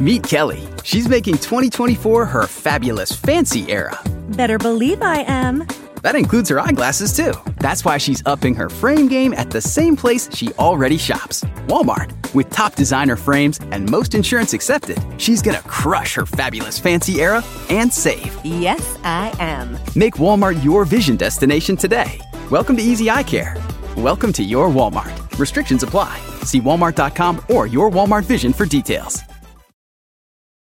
[0.00, 0.60] Meet Kelly.
[0.84, 3.98] She's making 2024 her fabulous fancy era.
[4.36, 5.66] Better believe I am.
[6.02, 7.32] That includes her eyeglasses, too.
[7.58, 12.12] That's why she's upping her frame game at the same place she already shops Walmart.
[12.34, 17.42] With top designer frames and most insurance accepted, she's gonna crush her fabulous fancy era
[17.68, 18.38] and save.
[18.44, 19.78] Yes, I am.
[19.96, 22.20] Make Walmart your vision destination today.
[22.50, 23.56] Welcome to Easy Eye Care.
[23.96, 25.38] Welcome to your Walmart.
[25.38, 26.20] Restrictions apply.
[26.42, 29.22] See walmart.com or your Walmart Vision for details.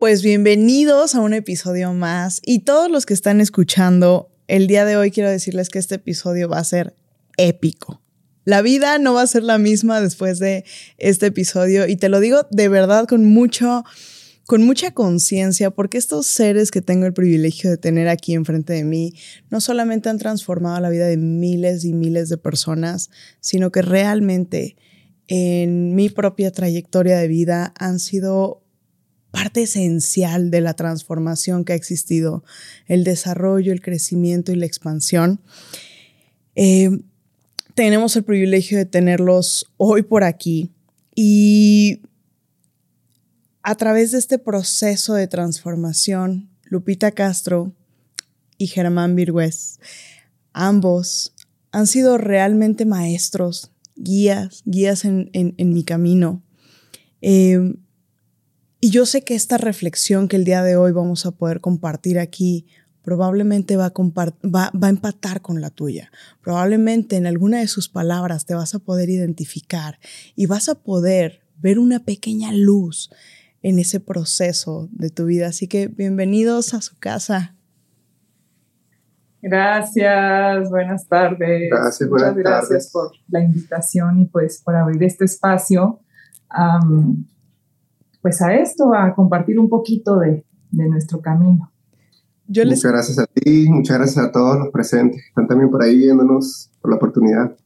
[0.00, 4.96] Pues bienvenidos a un episodio más y todos los que están escuchando, el día de
[4.96, 6.96] hoy quiero decirles que este episodio va a ser
[7.36, 8.00] épico.
[8.46, 10.64] La vida no va a ser la misma después de
[10.96, 13.84] este episodio y te lo digo de verdad con mucho
[14.46, 18.84] con mucha conciencia porque estos seres que tengo el privilegio de tener aquí enfrente de
[18.84, 19.12] mí
[19.50, 23.10] no solamente han transformado la vida de miles y miles de personas,
[23.40, 24.76] sino que realmente
[25.28, 28.62] en mi propia trayectoria de vida han sido
[29.30, 32.44] parte esencial de la transformación que ha existido,
[32.86, 35.40] el desarrollo, el crecimiento y la expansión.
[36.54, 36.90] Eh,
[37.74, 40.70] tenemos el privilegio de tenerlos hoy por aquí
[41.14, 42.00] y
[43.62, 47.72] a través de este proceso de transformación, Lupita Castro
[48.58, 49.78] y Germán Virgüez,
[50.52, 51.34] ambos
[51.72, 56.42] han sido realmente maestros, guías, guías en, mi camino.
[57.22, 57.74] Eh,
[58.80, 62.18] y yo sé que esta reflexión que el día de hoy vamos a poder compartir
[62.18, 62.66] aquí
[63.02, 66.10] probablemente va a, va, va a, empatar con la tuya.
[66.42, 69.98] Probablemente en alguna de sus palabras te vas a poder identificar
[70.36, 73.10] y vas a poder ver una pequeña luz
[73.62, 75.48] en ese proceso de tu vida.
[75.48, 77.54] Así que bienvenidos a su casa.
[79.42, 81.70] Gracias, buenas tardes.
[81.70, 86.00] Gracias, buenas Muchas gracias por la invitación y pues por abrir este espacio
[88.22, 91.72] pues a esto, a compartir un poquito de, nuestro camino.
[92.46, 95.96] Muchas gracias a ti, muchas gracias a todos los presentes que están también por ahí
[95.96, 97.56] viéndonos por la oportunidad.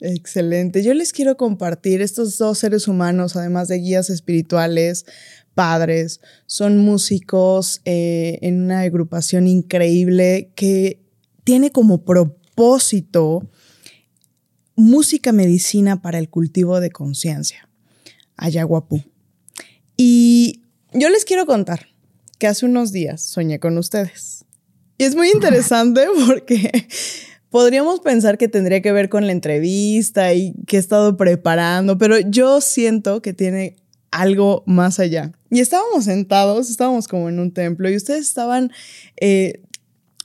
[0.00, 0.82] Excelente.
[0.82, 5.06] Yo les quiero compartir estos dos seres humanos, además de guías espirituales,
[5.54, 11.00] padres, son músicos eh, en una agrupación increíble que
[11.44, 13.48] tiene como propósito
[14.76, 17.68] música medicina para el cultivo de conciencia,
[18.36, 19.02] Ayaguapú.
[19.96, 20.62] Y
[20.92, 21.88] yo les quiero contar
[22.38, 24.44] que hace unos días soñé con ustedes.
[24.98, 26.86] Y es muy interesante porque
[27.50, 32.18] podríamos pensar que tendría que ver con la entrevista y que he estado preparando, pero
[32.18, 33.76] yo siento que tiene
[34.10, 35.32] algo más allá.
[35.50, 38.72] Y estábamos sentados, estábamos como en un templo y ustedes estaban
[39.20, 39.62] eh,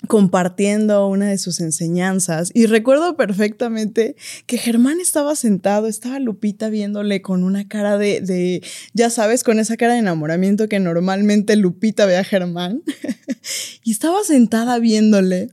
[0.07, 2.51] compartiendo una de sus enseñanzas.
[2.53, 4.15] Y recuerdo perfectamente
[4.45, 9.77] que Germán estaba sentado, estaba Lupita viéndole con una cara de, ya sabes, con esa
[9.77, 12.83] cara de enamoramiento que normalmente Lupita ve a Germán.
[13.83, 15.49] Y estaba sentada viéndole.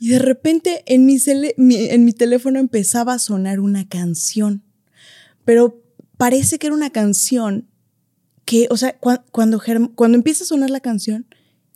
[0.00, 4.64] Y de repente en mi, en mi teléfono empezaba a sonar una canción,
[5.44, 5.80] pero
[6.16, 7.68] parece que era una canción
[8.44, 9.62] que, o sea, cuando,
[9.94, 11.26] cuando empieza a sonar la canción,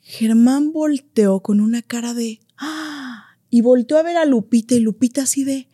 [0.07, 3.25] Germán volteó con una cara de ¡ah!
[3.49, 5.67] Y volteó a ver a Lupita y Lupita así de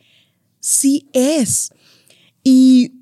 [0.60, 1.72] sí es.
[2.44, 2.94] Y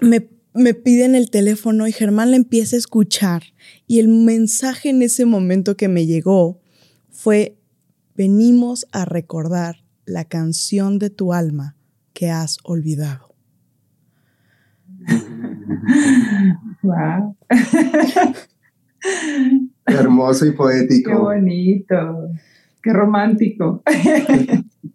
[0.00, 3.42] me, me piden el teléfono y Germán le empieza a escuchar.
[3.88, 6.60] Y el mensaje en ese momento que me llegó
[7.10, 7.58] fue,
[8.14, 11.76] venimos a recordar la canción de tu alma
[12.12, 13.34] que has olvidado.
[16.82, 17.36] Wow.
[19.86, 21.10] hermoso y poético.
[21.10, 22.30] Qué bonito,
[22.82, 23.82] qué romántico.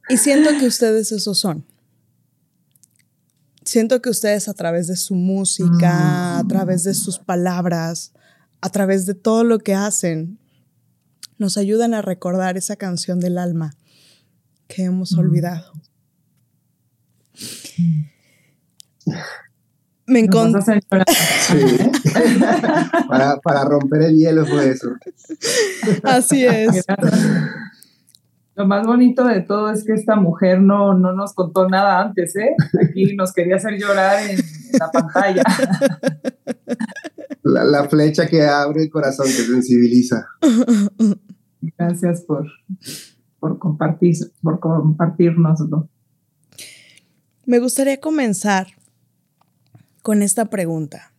[0.09, 1.65] y siento que ustedes esos son.
[3.63, 8.13] Siento que ustedes a través de su música, a través de sus palabras,
[8.61, 10.39] a través de todo lo que hacen,
[11.37, 13.75] nos ayudan a recordar esa canción del alma
[14.67, 15.71] que hemos olvidado.
[20.09, 20.81] Me encontré.
[23.43, 24.89] para, romper el hielo fue eso.
[26.03, 26.85] Así es.
[28.55, 32.35] Lo más bonito de todo es que esta mujer no, no nos contó nada antes,
[32.35, 32.55] ¿eh?
[32.83, 34.37] Aquí nos quería hacer llorar en,
[34.77, 35.43] la pantalla.
[37.43, 40.27] La, flecha que abre el corazón, que sensibiliza.
[41.77, 42.47] Gracias por,
[43.39, 45.87] por, compartir, por compartirnoslo.
[47.45, 48.67] Me gustaría comenzar
[50.09, 51.13] con esta pregunta,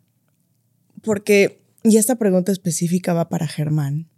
[1.05, 4.09] porque, y esta pregunta específica va para Germán.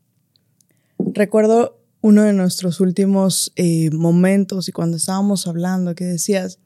[0.98, 6.58] Recuerdo uno de nuestros últimos eh, momentos y cuando estábamos hablando que decías,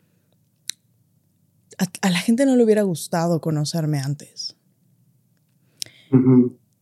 [1.78, 4.54] a, la gente no le hubiera gustado conocerme antes.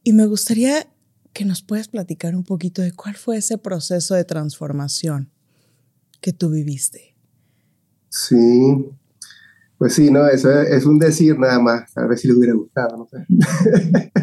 [0.02, 0.86] Y me gustaría
[1.32, 5.30] que nos puedas platicar un poquito de cuál fue ese proceso de transformación
[6.20, 7.14] que tú viviste.
[8.10, 8.90] Sí,
[9.78, 12.96] pues sí, no, eso es, un decir nada más, a ver si le hubiera gustado,
[12.96, 13.26] no sé.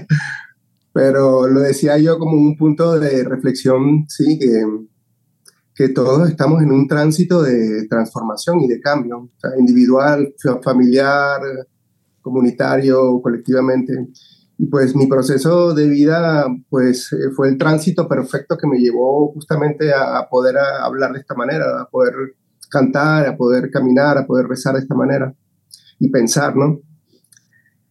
[0.93, 6.87] Pero lo decía yo como un punto de reflexión, sí, que, todos estamos en un
[6.87, 10.31] tránsito de transformación y de cambio, individual,
[10.61, 11.41] familiar,
[12.21, 13.93] comunitario, colectivamente.
[14.59, 19.31] Y pues mi proceso de vida pues eh, fue el tránsito perfecto que me llevó
[19.33, 22.13] justamente a, poder hablar de esta manera, a poder
[22.71, 25.33] cantar, a poder caminar, a poder rezar de esta manera
[25.99, 26.79] y pensar, ¿no?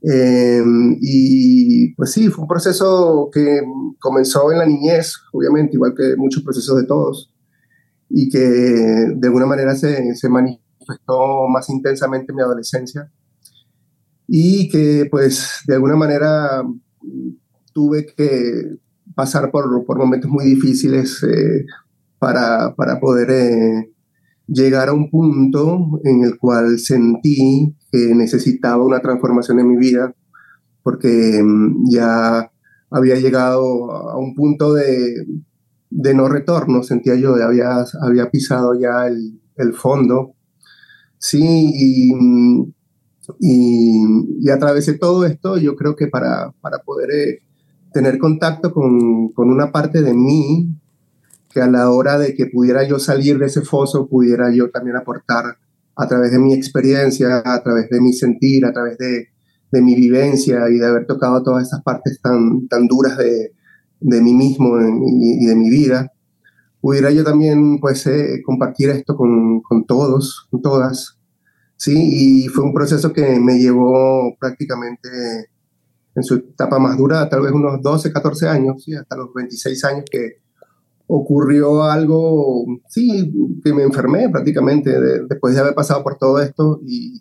[0.03, 0.63] Eh,
[1.01, 3.61] y pues sí, fue un proceso que
[3.99, 7.33] comenzó en la niñez, obviamente, igual que muchos procesos de todos,
[8.09, 13.11] y que de alguna manera se, se manifestó más intensamente en mi adolescencia,
[14.27, 16.65] y que pues de alguna manera
[17.73, 18.79] tuve que
[19.15, 21.67] pasar por, por momentos muy difíciles eh,
[22.19, 23.93] para, para, poder eh,
[24.51, 30.15] llegar a un punto en el cual sentí que necesitaba una transformación en mi vida
[30.83, 32.51] porque mm, ya
[32.91, 35.27] había llegado a un punto de,
[35.91, 40.35] de no retorno, sentía yo, había, había pisado ya el, el fondo.
[41.19, 42.15] Sí, y,
[43.39, 44.05] y,
[44.41, 47.43] y, atravesé todo esto, yo creo que para, para poder eh,
[47.93, 50.75] tener contacto con, con, una parte de mí,
[51.53, 54.97] que a la hora de que pudiera yo salir de ese foso, pudiera yo también
[54.97, 55.59] aportar
[55.97, 59.29] a través de mi experiencia, a través de mi sentir, a través de,
[59.71, 63.53] de mi vivencia y de haber tocado todas esas partes tan, tan duras de,
[64.01, 66.13] de mí mismo y, de mi vida,
[66.81, 71.19] pudiera yo también pues eh, compartir esto con, con, todos, con todas.
[71.77, 75.09] Sí, y fue un proceso que me llevó prácticamente
[76.15, 78.95] en su etapa más dura, tal vez unos 12, 14 años, ¿sí?
[78.95, 80.41] hasta los 26 años que,
[81.13, 83.33] ocurrió algo, sí,
[83.65, 84.93] que me enfermé prácticamente
[85.29, 87.21] después de haber pasado por todo esto y,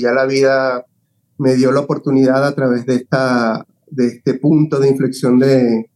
[0.00, 0.84] ya la vida
[1.38, 5.90] me dio la oportunidad a través de, esta, de este punto de inflexión de,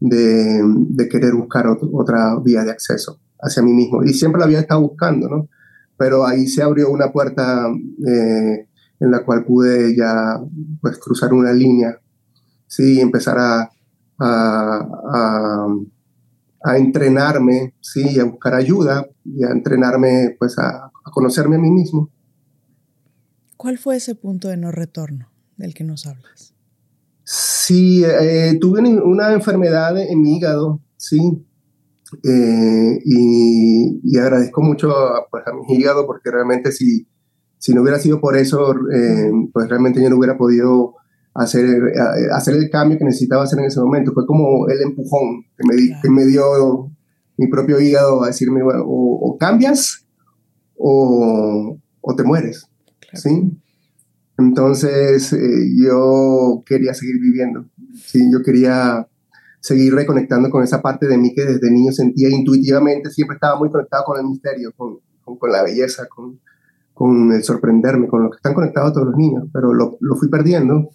[0.00, 4.02] de, querer buscar otra vía de acceso hacia mí mismo.
[4.02, 5.48] Y siempre la había estado buscando, ¿no?
[5.98, 7.68] Pero ahí se abrió una puerta
[8.06, 8.66] eh,
[9.00, 10.40] en la cual pude ya
[10.80, 12.00] pues cruzar una línea,
[12.66, 13.70] sí, y empezar a,
[14.18, 14.80] a
[15.12, 15.66] a
[16.76, 22.10] entrenarme, sí, a buscar ayuda y a entrenarme, pues, a, conocerme a mí mismo.
[23.56, 26.54] ¿Cuál fue ese punto de no retorno del que nos hablas?
[27.24, 31.44] Sí, eh, tuve una enfermedad en mi hígado, sí,
[32.24, 34.92] eh, y, agradezco mucho
[35.30, 37.06] pues, a mi hígado porque realmente si,
[37.58, 40.96] si no hubiera sido por eso, eh, pues realmente yo no hubiera podido
[41.34, 44.12] hacer, eh, hacer el cambio que necesitaba hacer en ese momento.
[44.12, 46.90] Fue como el empujón que me, que me dio
[47.36, 50.06] mi propio hígado a decirme, bueno, o, cambias
[50.76, 52.66] o, o, te mueres.
[53.14, 53.50] ¿sí?
[54.38, 57.66] Entonces eh, yo quería seguir viviendo.
[57.94, 58.30] ¿sí?
[58.32, 59.06] Yo quería
[59.60, 63.70] seguir reconectando con esa parte de mí que desde niño sentía intuitivamente, siempre estaba muy
[63.70, 66.40] conectado con el misterio, con, con, la belleza, con,
[66.94, 70.30] con, el sorprenderme, con lo que están conectados todos los niños, pero lo, lo fui
[70.30, 70.88] perdiendo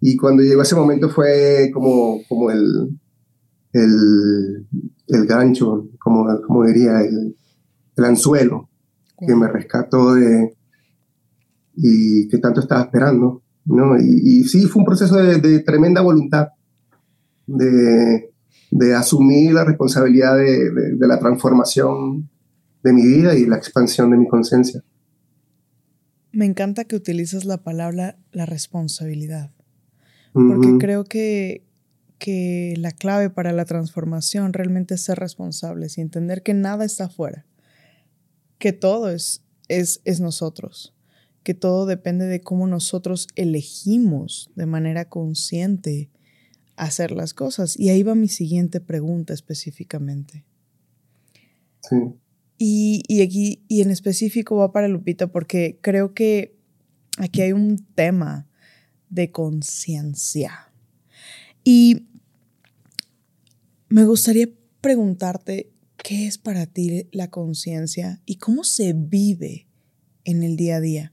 [0.00, 2.98] y cuando llegó ese momento fue como, como el,
[3.72, 4.66] el,
[5.06, 7.36] el gancho, como, como diría, el,
[7.96, 8.68] el anzuelo
[9.26, 10.54] que me rescató de,
[11.74, 13.42] y que tanto estaba esperando.
[13.64, 13.98] ¿no?
[13.98, 16.48] Y, y sí, fue un proceso de, de tremenda voluntad,
[17.46, 18.32] de,
[18.70, 22.28] de, asumir la responsabilidad de, de, la transformación
[22.82, 24.84] de mi vida y la expansión de mi conciencia.
[26.32, 29.55] Me encanta que utilices la palabra la responsabilidad
[30.36, 31.64] porque creo que,
[32.18, 37.04] que la clave para la transformación realmente es ser responsables y entender que nada está
[37.06, 37.46] afuera,
[38.58, 40.94] que todo es, es, es nosotros,
[41.42, 46.10] que todo depende de cómo nosotros elegimos de manera consciente
[46.76, 47.78] hacer las cosas.
[47.78, 50.44] Y ahí va mi siguiente pregunta específicamente.
[51.80, 51.96] Sí.
[52.58, 56.56] Y, y aquí, y en específico va para Lupita, porque creo que
[57.18, 58.48] aquí hay un tema
[59.08, 60.72] de conciencia.
[61.64, 62.06] Y
[63.88, 64.48] me gustaría
[64.80, 69.66] preguntarte qué es para ti la conciencia y cómo se vive
[70.24, 71.12] en el día a día.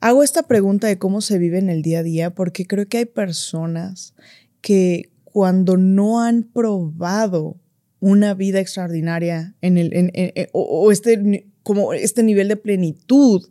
[0.00, 2.98] Hago esta pregunta de cómo se vive en el día a día porque creo que
[2.98, 4.14] hay personas
[4.60, 7.60] que cuando no han probado
[8.00, 10.10] una vida extraordinaria en el, en,
[10.52, 13.46] o, este, como este nivel de plenitud,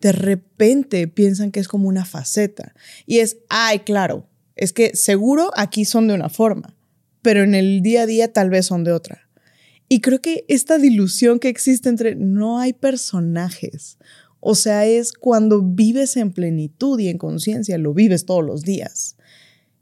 [0.00, 2.74] de repente piensan que es como una faceta.
[3.06, 6.74] Y es, ay, claro, es que seguro aquí son de una forma,
[7.22, 9.28] pero en el día a día tal vez son de otra.
[9.88, 13.98] Y creo que esta dilución que existe entre no hay personajes,
[14.40, 19.16] o sea, es cuando vives en plenitud y en conciencia, lo vives todos los días.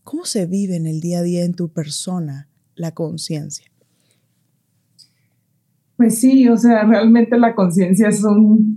[0.02, 3.70] ¿Cómo se vive en el día a día en tu persona la conciencia?
[5.96, 8.22] Pues sí, o sea, realmente la conciencia es,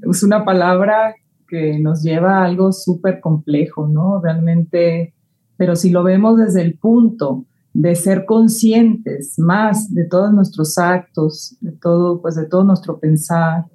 [0.09, 1.15] es una palabra
[1.47, 4.21] que nos lleva a algo súper complejo, ¿no?
[4.21, 5.13] Realmente,
[5.55, 11.57] pero si lo vemos desde el punto de ser conscientes más de todos nuestros actos,
[11.61, 13.65] de todo, pues de todo nuestro pensar,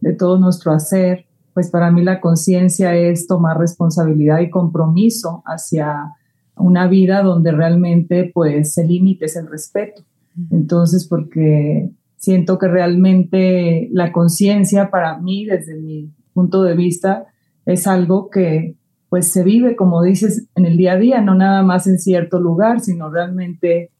[0.00, 6.12] de todo nuestro hacer, pues para mí la conciencia es tomar responsabilidad y compromiso hacia
[6.56, 10.02] una vida donde realmente pues el límite es el respeto.
[10.50, 17.26] Entonces, porque siento que realmente la conciencia para mí, desde mi punto de vista,
[17.64, 18.76] es algo que
[19.08, 22.38] pues se vive, como dices, en el día a día, no nada más en cierto
[22.40, 23.90] lugar, sino realmente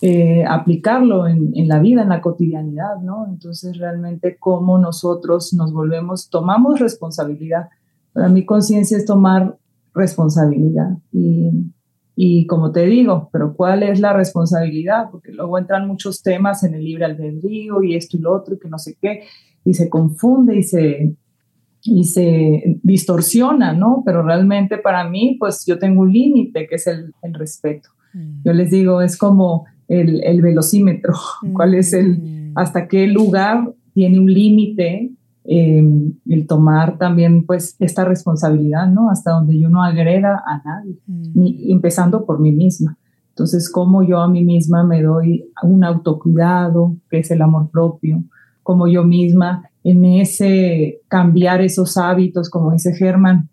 [0.00, 3.26] eh, aplicarlo en, en, la vida, en la cotidianidad, ¿no?
[3.28, 7.68] Entonces, realmente cómo nosotros nos volvemos, tomamos responsabilidad.
[8.12, 9.58] Para mí, conciencia es tomar
[9.94, 10.96] responsabilidad.
[11.12, 11.50] Y
[12.14, 15.10] y como te digo, pero ¿cuál es la responsabilidad?
[15.10, 18.58] Porque luego entran muchos temas en el libre albedrío y esto y lo otro y
[18.58, 19.22] que no sé qué,
[19.64, 21.16] y se confunde y se,
[21.82, 24.02] y se distorsiona, ¿no?
[24.04, 27.90] Pero realmente para mí, pues yo tengo un límite que es el, el respeto.
[28.14, 28.42] Mm.
[28.44, 31.14] Yo les digo, es como el, el velocímetro,
[31.52, 32.52] cuál es el, mm.
[32.56, 35.10] hasta qué lugar tiene un límite
[35.44, 39.10] Em, el tomar también pues esta responsabilidad, ¿no?
[39.10, 41.22] Hasta donde yo no agreda a nadie, mm.
[41.34, 42.96] ni, empezando por mí misma.
[43.30, 48.22] Entonces, cómo yo a mí misma me doy un autocuidado, que es el amor propio,
[48.62, 53.48] como yo misma en ese cambiar esos hábitos, como dice Germán,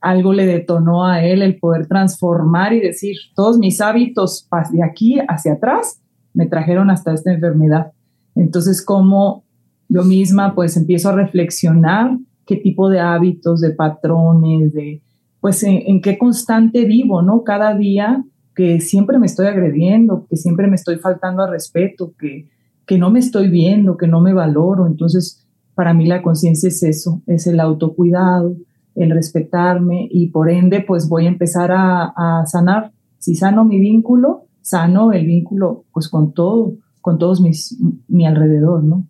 [0.00, 5.18] algo le detonó a él el poder transformar y decir, todos mis hábitos de aquí
[5.28, 6.00] hacia atrás
[6.34, 7.92] me trajeron hasta esta enfermedad.
[8.34, 9.44] Entonces, cómo
[9.88, 15.02] yo misma pues empiezo a reflexionar qué tipo de hábitos, de patrones, de
[15.40, 17.44] pues en, qué constante vivo, ¿no?
[17.44, 22.48] Cada día que siempre me estoy agrediendo, que siempre me estoy faltando al respeto, que,
[22.86, 24.86] que no me estoy viendo, que no me valoro.
[24.86, 25.47] Entonces,
[25.78, 28.56] para mí la conciencia es eso, es el autocuidado,
[28.96, 32.90] el respetarme y por ende pues voy a empezar a, sanar.
[33.20, 38.82] Si sano mi vínculo, sano el vínculo pues con todo, con todos mis, mi alrededor,
[38.82, 39.06] ¿no?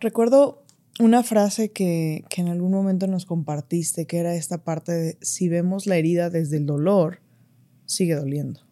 [0.00, 0.64] Recuerdo
[0.98, 5.86] una frase que, en algún momento nos compartiste, que era esta parte de, si vemos
[5.86, 7.20] la herida desde el dolor,
[7.84, 8.62] sigue doliendo.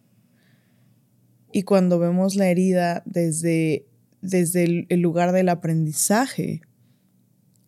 [1.52, 3.87] Y cuando vemos la herida desde,
[4.25, 6.62] desde el, el lugar del aprendizaje,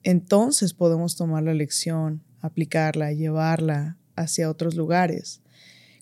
[0.02, 5.42] entonces podemos tomar la lección, aplicarla, llevarla hacia otros lugares.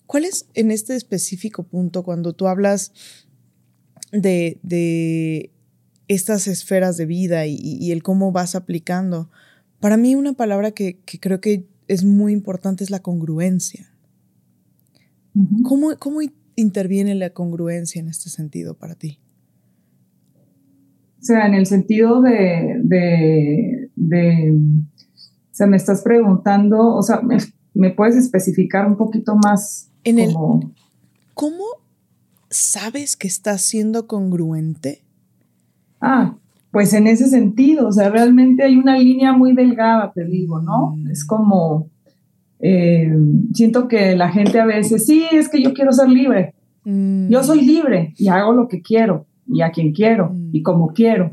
[0.05, 2.91] ¿Cuál es en este específico punto cuando tú hablas
[4.11, 5.51] de, de
[6.07, 9.29] estas esferas de vida y, el cómo vas aplicando.
[9.79, 13.91] Para mí una palabra que, creo que es muy importante es la congruencia.
[15.63, 15.91] ¿Cómo,
[16.55, 19.19] interviene la congruencia en este sentido para ti?
[21.25, 22.79] O sea, en el sentido de,
[23.95, 27.19] de, o sea, me estás preguntando, o sea,
[27.73, 29.89] me, puedes especificar un poquito más?
[30.03, 30.35] En el,
[31.33, 31.63] ¿Cómo
[32.51, 35.01] sabes que estás siendo congruente
[35.99, 36.35] Ah,
[36.69, 40.95] pues en ese sentido, o sea, realmente hay una línea muy delgada, te digo, ¿no?
[40.95, 41.09] Mm.
[41.09, 41.89] Es como,
[42.59, 43.11] eh,
[43.51, 46.53] siento que la gente a veces, sí, es que yo quiero ser libre.
[46.83, 47.29] Mm.
[47.29, 51.31] Yo soy libre y hago lo que quiero y a quien quiero y como quiero.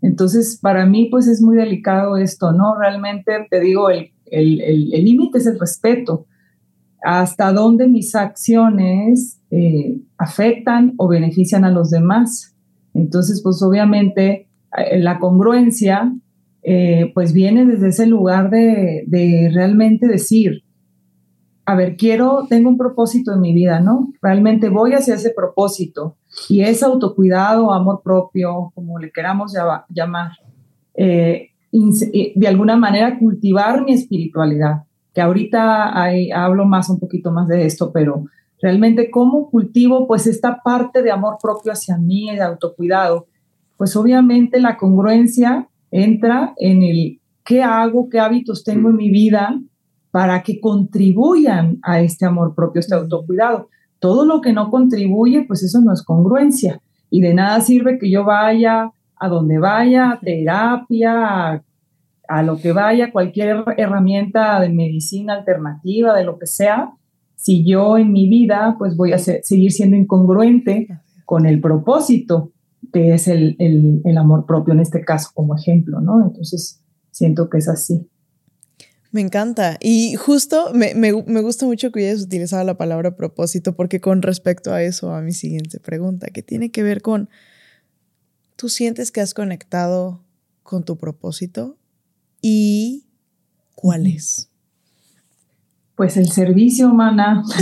[0.00, 2.78] Entonces, para mí, pues es muy delicado esto, ¿no?
[2.78, 4.10] Realmente, te digo, el
[4.90, 6.26] límite es el respeto.
[7.02, 12.54] Hasta dónde mis acciones eh, afectan o benefician a los demás.
[12.92, 16.12] Entonces, pues obviamente eh, la congruencia,
[16.62, 20.64] eh, pues viene desde ese lugar de, realmente decir,
[21.64, 24.12] a ver, quiero, tengo un propósito en mi vida, ¿no?
[24.20, 26.17] Realmente voy hacia ese propósito
[26.48, 29.54] y es autocuidado, amor propio, como le queramos
[29.88, 30.32] llamar,
[30.94, 35.92] eh, eh, de alguna manera cultivar mi espiritualidad, que ahorita
[36.34, 38.24] hablo más, un poquito más de esto, pero
[38.60, 43.26] realmente cómo cultivo pues esta parte de amor propio hacia mí, de autocuidado,
[43.76, 49.58] pues obviamente la congruencia entra en el qué hago, qué hábitos tengo en mi vida
[50.10, 53.68] para que contribuyan a este amor propio, este autocuidado.
[53.98, 56.80] Todo lo que no contribuye, pues eso no es congruencia.
[57.10, 61.64] Y de nada sirve que yo vaya a donde vaya, a terapia,
[62.28, 66.92] a, lo que vaya, cualquier herramienta de medicina alternativa, de lo que sea,
[67.34, 70.88] si yo en mi vida pues voy a seguir siendo incongruente
[71.24, 72.52] con el propósito
[72.92, 76.24] que es el, el, amor propio en este caso como ejemplo, ¿no?
[76.24, 78.08] Entonces siento que es así.
[79.10, 79.78] Me encanta.
[79.80, 84.20] Y justo me, me, me, gusta mucho que hayas utilizado la palabra propósito porque con
[84.20, 87.30] respecto a eso, a mi siguiente pregunta, que tiene que ver con,
[88.56, 90.22] ¿tú sientes que has conectado
[90.62, 91.78] con tu propósito?
[92.42, 93.06] ¿Y
[93.74, 94.50] cuál es?
[95.96, 97.42] Pues el servicio, humana.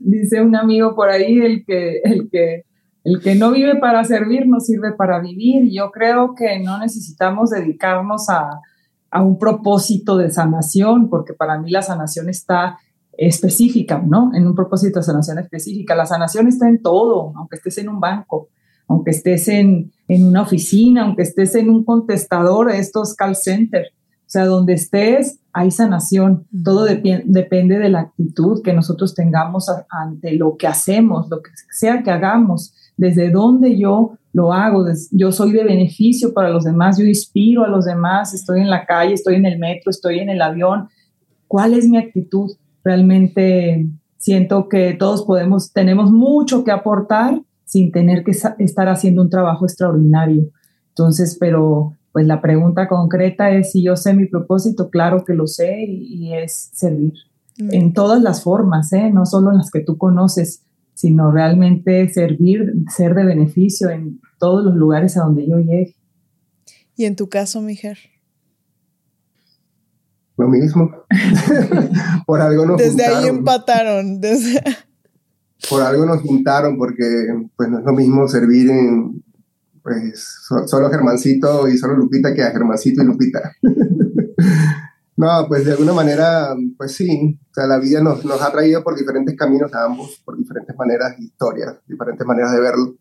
[0.00, 2.64] Dice un amigo por ahí, el que, el que
[3.02, 5.70] el que no vive para servir no sirve para vivir.
[5.70, 8.60] Yo creo que no necesitamos dedicarnos a,
[9.10, 12.78] a un propósito de sanación, porque para mí la sanación está
[13.12, 14.30] específica, ¿no?
[14.34, 15.94] En un propósito de sanación específica.
[15.94, 18.48] La sanación está en todo, aunque estés en un banco,
[18.88, 23.90] aunque estés en, en una oficina, aunque estés en un contestador estos call centers.
[23.92, 26.46] O sea, donde estés, hay sanación.
[26.64, 32.04] Todo depende de la actitud que nosotros tengamos ante lo que hacemos, lo que sea
[32.04, 37.06] que hagamos, desde dónde yo lo hago, yo soy de beneficio para los demás, yo
[37.06, 40.42] inspiro a los demás, estoy en la calle, estoy en el metro, estoy en el
[40.42, 40.88] avión.
[41.48, 42.50] ¿Cuál es mi actitud?
[42.84, 43.86] Realmente
[44.18, 49.64] siento que todos podemos, tenemos mucho que aportar sin tener que estar haciendo un trabajo
[49.64, 50.50] extraordinario.
[50.88, 55.46] Entonces, pero pues la pregunta concreta es si yo sé mi propósito, claro que lo
[55.46, 57.14] sé y, es servir
[57.56, 59.10] en todas las formas, ¿eh?
[59.10, 60.66] no solo en las que tú conoces,
[61.00, 65.96] sino realmente servir, ser de beneficio en todos los lugares a donde yo llegue.
[66.94, 67.96] ¿Y en tu caso, Mijer?
[70.36, 70.90] Lo mismo.
[72.26, 74.20] Por algo nos Desde ahí empataron.
[74.20, 74.62] Desde...
[75.70, 77.04] Por algo nos juntaron, porque
[77.56, 79.24] pues no es lo mismo servir en
[79.82, 83.56] pues solo Germancito y solo Lupita que a Germancito y Lupita.
[85.20, 88.82] No, pues de alguna manera, pues sí, o sea, la vida nos, nos ha traído
[88.82, 92.96] por diferentes caminos a ambos, por diferentes maneras, historias, diferentes maneras de verlo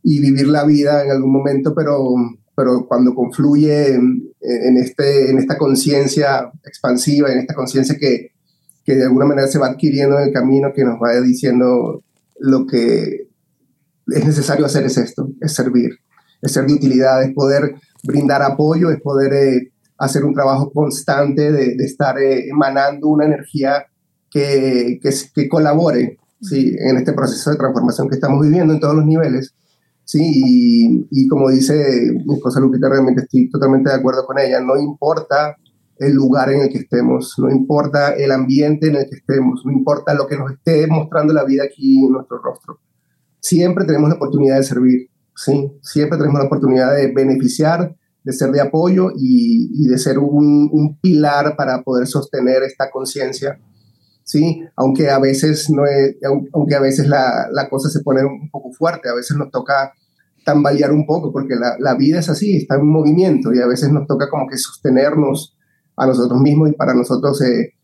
[0.00, 1.98] y vivir la vida en algún momento, pero,
[2.54, 4.32] pero cuando confluye en,
[4.76, 8.28] este, en esta conciencia expansiva, en esta conciencia que,
[8.84, 12.04] que de alguna manera se va adquiriendo en el camino, que nos va diciendo
[12.38, 13.26] lo que
[14.06, 15.98] es necesario hacer es esto, es servir,
[16.42, 19.69] es ser de utilidad, es poder brindar apoyo, es poder eh,
[20.00, 23.84] hacer un trabajo constante de, estar eh, emanando una energía
[24.30, 24.98] que,
[25.34, 26.74] que, colabore ¿sí?
[26.78, 29.54] en este proceso de transformación que estamos viviendo en todos los niveles.
[30.04, 34.60] Sí, y, y, como dice mi esposa Lupita, realmente estoy totalmente de acuerdo con ella.
[34.60, 35.56] No importa
[35.98, 39.70] el lugar en el que estemos, no importa el ambiente en el que estemos, no
[39.70, 42.80] importa lo que nos esté mostrando la vida aquí en nuestro rostro.
[43.38, 45.70] Siempre tenemos la oportunidad de servir, ¿sí?
[45.82, 51.56] Siempre tenemos la oportunidad de beneficiar de ser de apoyo y, de ser un, pilar
[51.56, 53.58] para poder sostener esta conciencia,
[54.24, 54.62] ¿sí?
[54.76, 55.82] Aunque a veces, no
[56.52, 59.92] aunque a veces la, la, cosa se pone un poco fuerte, a veces nos toca
[60.44, 63.90] tambalear un poco, porque la, la, vida es así, está en movimiento y a veces
[63.90, 65.56] nos toca como que sostenernos
[65.96, 67.74] a nosotros mismos y para nosotros eh,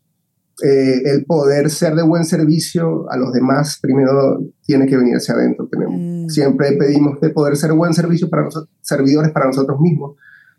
[0.63, 5.35] eh, el poder ser de buen servicio a los demás primero tiene que venir hacia
[5.35, 5.67] adentro.
[5.67, 6.29] Tenemos, mm.
[6.29, 10.15] Siempre pedimos de poder ser buen servicio para nosotros, servidores para nosotros mismos,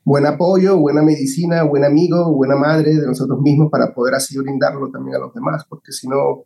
[0.08, 4.90] buen apoyo, buena medicina, buen amigo, buena madre de nosotros mismos para poder así brindarlo
[4.90, 6.44] también a los demás, porque si no,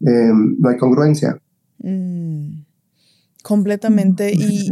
[0.00, 1.40] em, no hay congruencia.
[1.78, 2.64] Mm.
[3.42, 4.32] completamente.
[4.32, 4.70] Y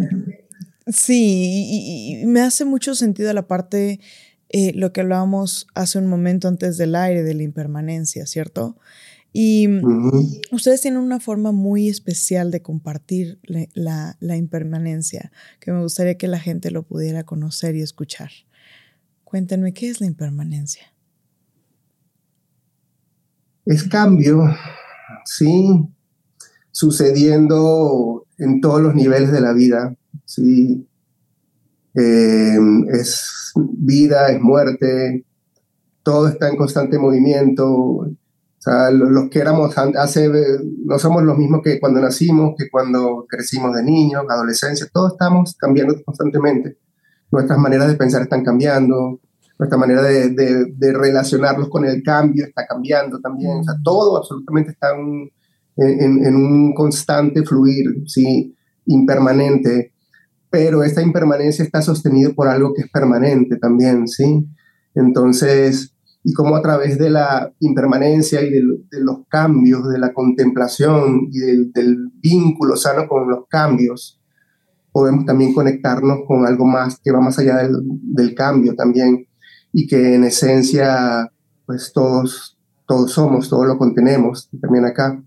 [0.89, 4.01] sí, y, me hace mucho sentido la parte
[4.49, 8.77] eh, lo que hablábamos hace un momento antes del aire, de la impermanencia, ¿cierto?
[9.41, 9.69] Y
[10.51, 16.27] ustedes tienen una forma muy especial de compartir la, la, impermanencia, que me gustaría que
[16.27, 18.31] la gente lo pudiera conocer y escuchar.
[19.23, 20.93] Cuéntenme, ¿qué es la impermanencia?
[23.65, 24.43] Es cambio,
[25.25, 25.87] sí,
[26.73, 30.85] sucediendo en todos los niveles de la vida, sí.
[31.95, 32.59] Eh,
[32.91, 35.25] es vida, es muerte,
[36.03, 38.11] todo está en constante movimiento.
[38.59, 40.31] O sea, los que éramos hace,
[40.85, 45.55] no somos los mismos que cuando nacimos, que cuando crecimos de niños, adolescencia, todos estamos
[45.57, 46.79] cambiando constantemente.
[47.31, 49.21] Nuestras maneras de pensar están cambiando,
[49.59, 53.59] nuestra manera de, de, relacionarnos con el cambio está cambiando también.
[53.59, 55.31] O sea, todo absolutamente está en,
[55.77, 58.57] en, en, un constante fluir, ¿sí?
[58.87, 59.93] impermanente
[60.51, 64.47] pero esta impermanencia está sostenida por algo que es permanente también, ¿sí?
[64.95, 65.95] Entonces,
[66.29, 68.63] y cómo a través de la impermanencia y de,
[69.01, 74.21] los cambios, de la contemplación y del, vínculo sano con los cambios,
[74.93, 79.27] podemos también conectarnos con algo más que va más allá del, del cambio también
[79.73, 81.33] y que en esencia,
[81.65, 85.25] pues todos, todos somos, todos lo contenemos también acá.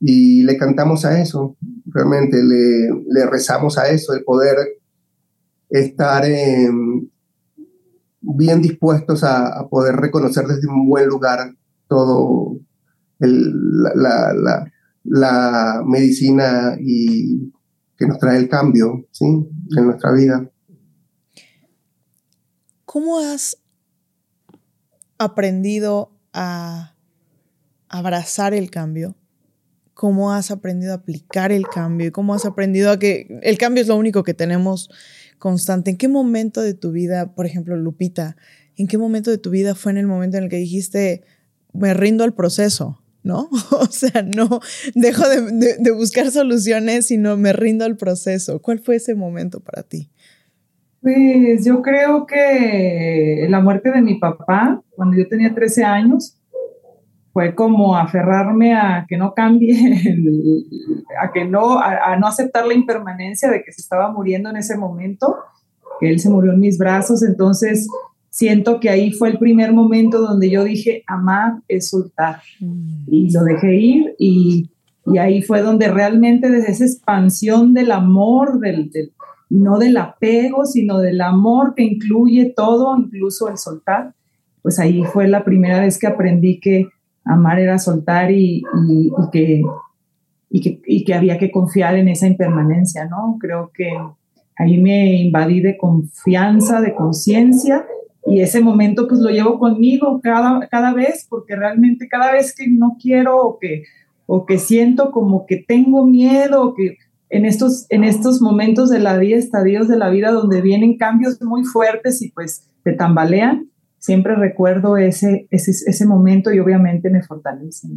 [0.00, 4.56] Y le cantamos a eso, realmente le, le rezamos a eso, el poder
[5.68, 6.24] estar
[8.36, 11.54] bien dispuestos a, poder reconocer desde un buen lugar
[11.88, 12.58] todo
[13.18, 14.66] la,
[15.04, 17.52] la, medicina y
[17.96, 19.24] que nos trae el cambio ¿sí?
[19.24, 20.50] en nuestra vida.
[22.84, 23.58] ¿Cómo has
[25.18, 26.94] aprendido a
[27.88, 29.16] abrazar el cambio?
[29.94, 33.88] cómo has aprendido a aplicar el cambio cómo has aprendido a que el cambio es
[33.88, 34.90] lo único que tenemos
[35.44, 35.90] constante.
[35.90, 38.34] ¿En qué momento de tu vida, por ejemplo, Lupita,
[38.78, 41.22] en qué momento de tu vida fue en el momento en el que dijiste,
[41.74, 43.02] me rindo al proceso?
[43.22, 43.50] ¿No?
[43.70, 44.60] O sea, no
[44.94, 48.62] dejo de, buscar soluciones, sino me rindo al proceso.
[48.62, 50.08] ¿Cuál fue ese momento para ti?
[51.02, 56.38] Pues yo creo que la muerte de mi papá, cuando yo tenía 13 años,
[57.34, 59.74] fue como aferrarme a que no cambie,
[61.20, 64.78] a que no, a, no aceptar la impermanencia de que se estaba muriendo en ese
[64.78, 65.34] momento,
[65.98, 67.88] que él se murió en mis brazos, entonces
[68.30, 73.06] siento que ahí fue el primer momento donde yo dije, amar es soltar, mm.
[73.08, 74.70] y lo dejé ir, y,
[75.04, 79.12] y, ahí fue donde realmente desde esa expansión del amor, del, del,
[79.50, 84.14] no del apego, sino del amor que incluye todo, incluso el soltar,
[84.62, 86.86] pues ahí fue la primera vez que aprendí que
[87.24, 88.62] amar era soltar y,
[89.32, 89.62] que,
[90.50, 93.38] y, que, había que confiar en esa impermanencia, ¿no?
[93.40, 93.90] Creo que
[94.56, 97.86] ahí me invadí de confianza, de conciencia
[98.26, 102.68] y ese momento pues lo llevo conmigo cada, cada vez porque realmente cada vez que
[102.68, 103.84] no quiero o que,
[104.26, 106.96] o que siento como que tengo miedo que
[107.30, 111.40] en estos, en estos momentos de la vida, estadios de la vida donde vienen cambios
[111.42, 113.70] muy fuertes y pues te tambalean,
[114.04, 117.88] siempre recuerdo ese, ese, ese momento y obviamente me fortalece.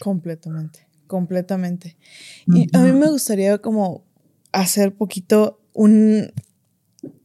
[0.00, 1.98] Completamente, completamente.
[2.46, 4.06] Y a mí me gustaría como
[4.52, 6.32] hacer poquito un,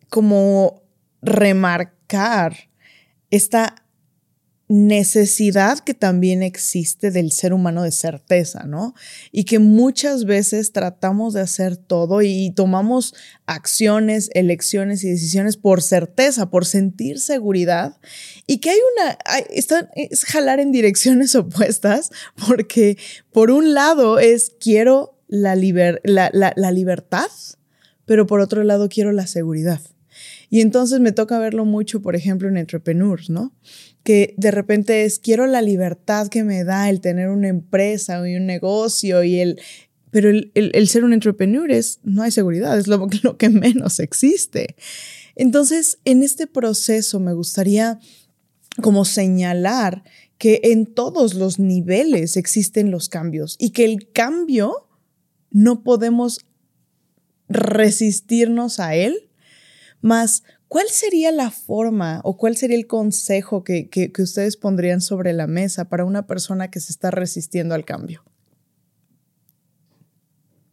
[0.10, 0.84] como
[1.22, 2.56] remarcar
[3.32, 3.85] esta
[4.68, 8.96] necesidad que también existe del ser humano de certeza, ¿no?
[9.32, 13.14] Y que muchas veces tratamos de hacer todo y tomamos
[13.46, 17.98] acciones, elecciones y decisiones por certeza, por sentir seguridad
[18.48, 19.18] y que hay una,
[19.96, 22.10] es jalar en direcciones opuestas
[22.48, 22.98] porque
[23.32, 27.30] por un lado es quiero la, la, la libertad,
[28.06, 29.82] pero por otro lado quiero la seguridad.
[30.56, 33.54] Y entonces me toca verlo mucho, por ejemplo, en entrepreneurs, ¿no?
[34.04, 38.38] que de repente es, quiero la libertad que me da el tener una empresa y
[38.38, 39.60] un negocio y el...
[40.12, 44.00] Pero el, el, ser un entrepreneur es, no hay seguridad, es lo, lo que menos
[44.00, 44.78] existe.
[45.36, 48.00] Entonces, en este proceso me gustaría
[48.82, 50.06] como señalar
[50.38, 54.88] que en todos los niveles existen los cambios y que el cambio
[55.52, 56.46] no podemos
[57.50, 59.26] resistirnos a él,
[60.06, 63.90] más ¿Cuál sería la forma o cuál sería el consejo que,
[64.20, 68.24] ustedes pondrían sobre la mesa para una persona que se está resistiendo al cambio?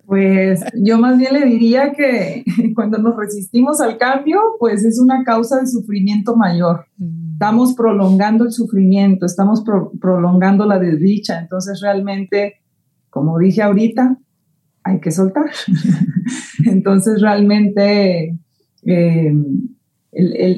[0.07, 5.25] Pues yo más bien le diría que cuando nos resistimos al cambio, pues es una
[5.25, 6.87] causa de sufrimiento mayor.
[6.97, 7.35] Mm.
[7.35, 9.63] Estamos prolongando el sufrimiento, estamos
[10.01, 11.39] prolongando la desdicha.
[11.39, 12.61] Entonces realmente,
[13.11, 14.19] como dije ahorita,
[14.85, 15.51] hay que soltar.
[16.65, 18.37] Entonces realmente
[18.85, 19.33] eh,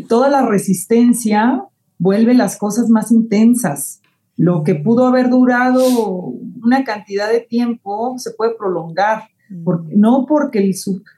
[0.08, 1.64] toda la resistencia
[1.98, 4.00] vuelve las cosas más intensas.
[4.36, 5.82] Lo que pudo haber durado
[6.62, 9.24] una cantidad de tiempo se puede prolongar.
[9.94, 10.72] no porque,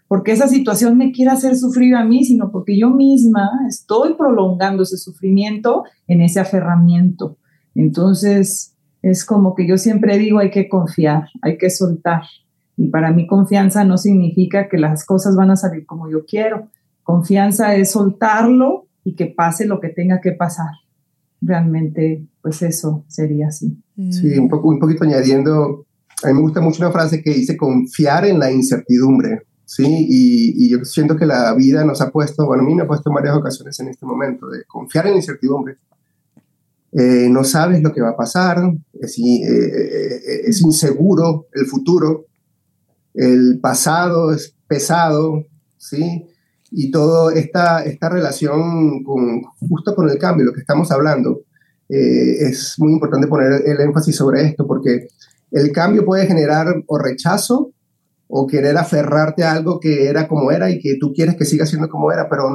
[0.08, 4.82] porque esa situación me quiera hacer sufrir a mí, sino porque yo misma estoy prolongando
[4.82, 7.38] ese sufrimiento en ese aferramiento.
[7.74, 12.22] Entonces, es como que yo siempre digo, hay que confiar, hay que soltar.
[12.76, 16.68] Y para mí confianza no significa que las cosas van a salir como yo quiero,
[17.06, 20.70] Confianza es soltarlo y que pase lo que tenga que pasar.
[21.40, 23.80] realmente, pues eso sería así.
[24.10, 25.86] Sí, un, poco, un poquito añadiendo,
[26.24, 29.84] a mí me gusta mucho una frase que dice confiar en la incertidumbre, ¿sí?
[29.86, 33.08] Y, yo siento que la vida nos ha puesto, bueno, a mí me ha puesto
[33.08, 35.76] en varias ocasiones en este momento, de confiar en la incertidumbre.
[36.90, 38.58] Eh, no sabes lo que va a pasar,
[38.94, 42.26] es, eh, eh, es inseguro el futuro,
[43.14, 45.46] el pasado es pesado,
[45.78, 46.26] ¿sí?
[46.70, 51.42] Y toda esta, esta relación con, justo con el cambio, lo que estamos hablando,
[51.88, 55.08] es muy importante poner el énfasis sobre esto, porque
[55.52, 57.70] el cambio puede generar o rechazo
[58.28, 61.64] o querer aferrarte a algo que era como era y que tú quieres que siga
[61.64, 62.48] siendo como era, pero,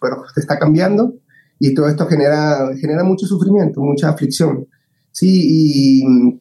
[0.00, 1.14] pero te está cambiando
[1.58, 4.66] y todo esto genera, genera mucho sufrimiento, mucha aflicción,
[5.10, 6.00] ¿sí?
[6.00, 6.40] Y,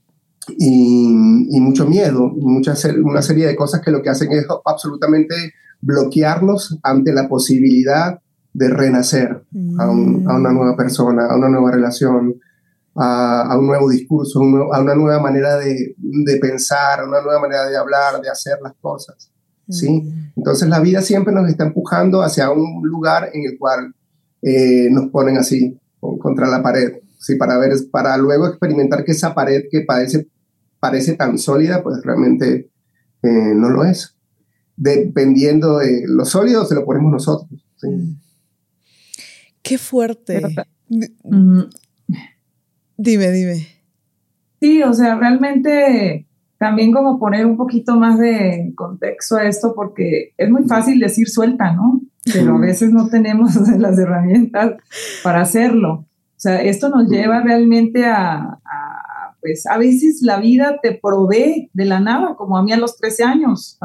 [0.57, 5.35] y, mucho miedo, mucha, una serie de cosas que lo que hacen es absolutamente
[5.87, 8.19] bloquearnos ante la posibilidad
[8.51, 9.41] de renacer
[9.79, 12.35] a, a, una nueva persona, a una nueva relación,
[12.93, 14.41] a, un nuevo discurso,
[14.73, 18.57] a una nueva manera de, de, pensar, a una nueva manera de hablar, de hacer
[18.61, 19.31] las cosas.
[19.69, 20.01] ¿sí?
[20.01, 20.33] Mm.
[20.35, 23.93] Entonces la vida siempre nos está empujando hacia un lugar en el cual
[24.41, 25.79] eh, nos ponen así,
[26.19, 27.35] contra la pared, ¿sí?
[27.35, 30.27] para, ver, para luego experimentar que esa pared que parece,
[30.81, 32.69] parece tan sólida, pues realmente
[33.23, 34.16] eh, no lo es.
[34.77, 37.59] Dependiendo de lo sólido, se lo ponemos nosotros.
[37.75, 37.87] ¿sí?
[37.89, 38.19] Mm.
[39.61, 40.41] Qué fuerte.
[42.97, 43.67] Dime, dime.
[44.61, 46.25] Sí, o sea, realmente
[46.57, 51.27] también como poner un poquito más de contexto a esto, porque es muy fácil decir
[51.29, 52.01] suelta, ¿no?
[52.31, 54.75] Pero a veces no tenemos las herramientas
[55.23, 55.91] para hacerlo.
[55.91, 58.59] O sea, esto nos lleva realmente a,
[59.41, 62.97] pues a veces la vida te provee de la nada, como a mí a los
[62.97, 63.77] 13 años,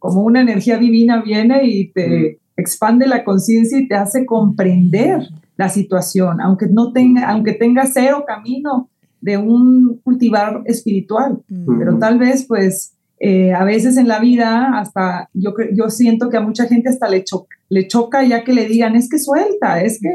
[0.00, 5.68] como una energía divina viene y te expande la conciencia y te hace comprender la
[5.68, 8.88] situación, aunque no tenga, aunque tenga cero camino
[9.20, 11.42] de un cultivar espiritual,
[11.78, 16.38] pero tal vez pues eh, a veces en la vida hasta yo, yo siento que
[16.38, 17.22] a mucha gente hasta le,
[17.68, 20.08] le choca ya que le digan es que suelta, es que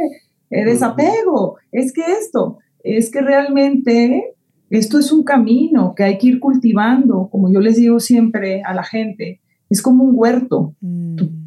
[0.49, 4.33] eh, desapego, es que esto, es que realmente
[4.71, 8.73] esto es un camino que hay que ir cultivando, como yo les digo siempre a
[8.73, 10.73] la gente, es como un huerto.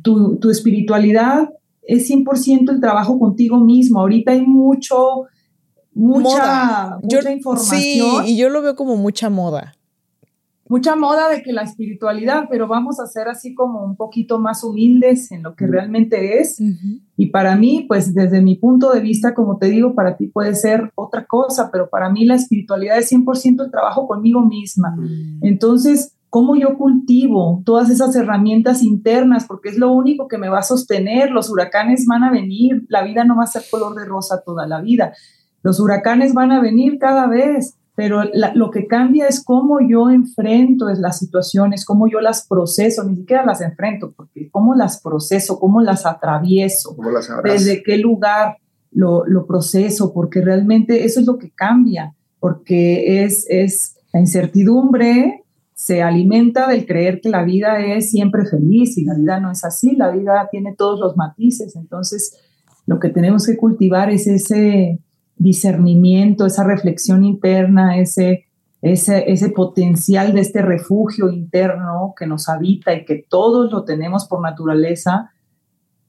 [0.03, 1.51] tu, tu, espiritualidad
[1.83, 4.01] es 100% el trabajo contigo mismo.
[4.01, 5.27] Ahorita hay mucho,
[5.95, 8.25] mucha, mucha información.
[8.25, 9.75] Sí, y yo lo veo como mucha moda.
[10.69, 14.63] Mucha moda de que la espiritualidad, pero vamos a ser así como un poquito más
[14.63, 16.61] humildes en lo que realmente es.
[17.17, 20.55] Y para mí, pues desde mi punto de vista, como te digo, para ti puede
[20.55, 24.95] ser otra cosa, pero para mí la espiritualidad es 100% el trabajo conmigo misma.
[24.95, 25.39] Mm.
[25.41, 30.61] Entonces, cómo yo cultivo todas esas herramientas internas, porque es lo único que me va
[30.61, 31.31] a sostener.
[31.31, 34.67] Los huracanes van a venir, la vida no va a ser color de rosa toda
[34.67, 35.13] la vida.
[35.63, 38.23] Los huracanes van a venir cada vez, pero
[38.55, 43.45] lo que cambia es cómo yo enfrento las situaciones, cómo yo las proceso, ni siquiera
[43.45, 46.95] las enfrento, porque cómo las proceso, cómo las atravieso,
[47.43, 48.59] desde qué lugar
[48.93, 55.45] lo, lo, proceso, porque realmente eso es lo que cambia, porque es, es la incertidumbre,
[55.79, 59.65] se alimenta del creer que la vida es siempre feliz y la vida no es
[59.65, 62.37] así, la vida tiene todos los matices, entonces
[62.85, 64.99] lo que tenemos que cultivar es ese
[65.37, 68.47] discernimiento, esa reflexión interna, ese,
[68.83, 74.27] ese, ese potencial de este refugio interno que nos habita y que todos lo tenemos
[74.27, 75.31] por naturaleza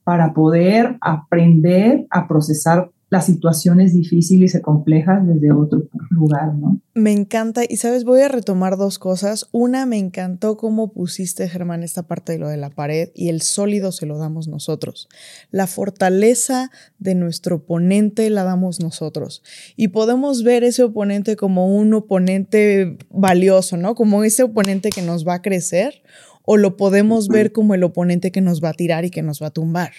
[0.03, 6.79] para poder aprender a procesar las situaciones difíciles y complejas desde otro lugar, ¿no?
[6.93, 9.47] Me encanta, y sabes, voy a retomar dos cosas.
[9.51, 13.41] Una, me encantó cómo pusiste, Germán, esta parte de lo de la pared y el
[13.41, 15.09] sólido se lo damos nosotros.
[15.49, 19.41] La fortaleza de nuestro oponente la damos nosotros.
[19.75, 23.95] Y podemos ver ese oponente como un oponente valioso, ¿no?
[23.95, 26.03] Como ese oponente que nos va a crecer,
[26.43, 29.41] o lo podemos ver como el oponente que nos va a tirar y que nos
[29.41, 29.91] va a tumbar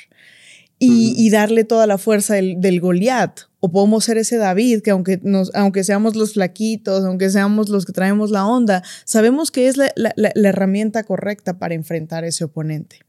[0.83, 3.41] y, darle toda la fuerza del, del Goliat.
[3.63, 7.85] O podemos ser ese David, que aunque, nos, aunque seamos los flaquitos, aunque seamos los
[7.85, 9.93] que traemos la onda, sabemos que es la,
[10.35, 13.01] herramienta correcta para enfrentar a ese oponente.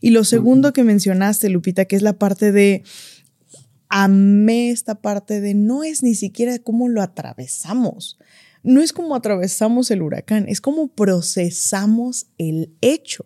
[0.00, 2.84] Y lo segundo que mencionaste, Lupita, que es la parte de,
[3.88, 8.16] amé esta parte de no es ni siquiera cómo lo atravesamos,
[8.62, 13.24] no es como atravesamos el huracán, es como procesamos el hecho.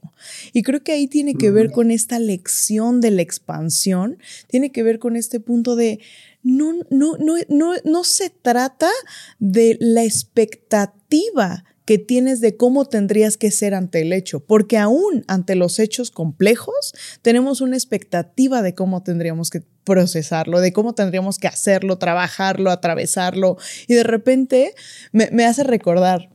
[0.52, 4.82] Y creo que ahí tiene que ver con esta lección de la expansión, tiene que
[4.82, 6.00] ver con este punto de
[6.42, 8.90] no, no, no, no, no se trata
[9.38, 15.24] de la expectativa que tienes de cómo tendrías que ser ante el hecho, porque aún
[15.26, 21.40] ante los hechos complejos tenemos una expectativa de cómo tendríamos que procesarlo, de cómo tendríamos
[21.40, 23.56] que hacerlo, trabajarlo, atravesarlo,
[23.88, 24.76] y de repente
[25.10, 26.28] me, me hace recordar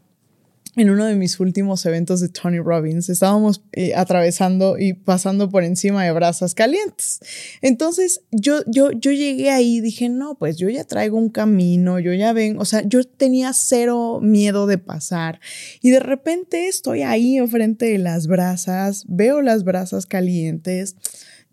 [0.75, 5.63] en uno de mis últimos eventos de Tony Robbins, estábamos eh, atravesando y pasando por
[5.63, 7.19] encima de brasas calientes.
[7.61, 11.99] Entonces yo, yo, yo llegué ahí y dije, no, pues yo ya traigo un camino,
[11.99, 15.39] yo ya ven, o sea, yo tenía cero miedo de pasar.
[15.81, 20.95] Y de repente estoy ahí enfrente de las brasas, veo las brasas calientes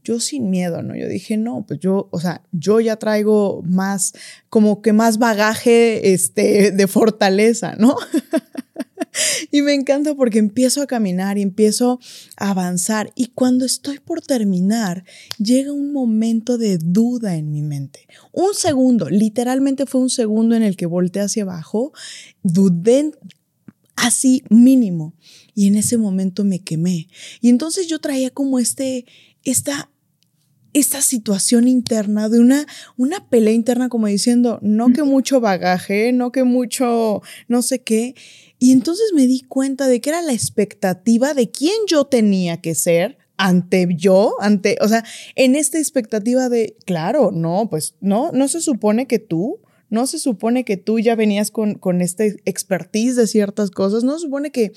[0.05, 0.97] yo sin miedo, ¿no?
[0.97, 4.15] Yo dije, no, pues yo, o sea, yo ya traigo más,
[4.49, 7.97] como que más bagaje, este, de fortaleza, ¿no?
[9.51, 12.01] y me encanta porque empiezo a caminar y empiezo
[12.37, 13.13] a avanzar.
[13.15, 15.05] Y cuando estoy por terminar,
[15.39, 18.07] llega un momento de duda en mi mente.
[18.33, 21.93] Un segundo, literalmente fue un segundo en el que volteé hacia abajo,
[22.43, 23.13] dudé
[23.97, 25.15] así mínimo.
[25.55, 27.09] Y en ese momento me quemé.
[27.41, 29.05] Y entonces yo traía como este,
[29.45, 29.91] esta
[30.75, 36.33] esta situación interna, de una, una pelea interna como diciendo, no que mucho bagaje, no
[36.33, 38.15] que mucho no sé qué.
[38.63, 42.77] Y entonces me di cuenta de que era la expectativa de quién yo tenía que
[42.77, 48.47] ser ante yo, ante, o sea, en esta expectativa de, claro, no, pues no, no
[48.47, 49.59] se supone que tú,
[49.91, 54.13] no se supone que tú ya venías con, con este expertise de ciertas cosas, no
[54.13, 54.71] se supone que,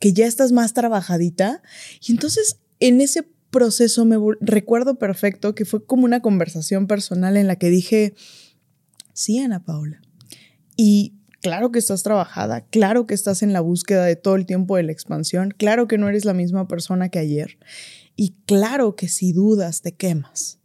[0.00, 1.62] que ya estás más trabajadita.
[2.04, 7.46] Y entonces en ese proceso me recuerdo perfecto que fue como una conversación personal en
[7.46, 8.14] la que dije,
[9.12, 10.02] sí, Ana Paula.
[10.76, 14.76] Y Claro que estás trabajada, claro que estás en la búsqueda de todo el tiempo
[14.76, 17.58] de la expansión, claro que no eres la misma persona que ayer
[18.16, 20.58] y claro que si dudas te quemas.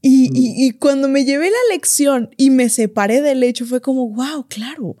[0.00, 4.46] Y, y, cuando me llevé la lección y me separé del hecho fue como, wow,
[4.48, 4.98] claro,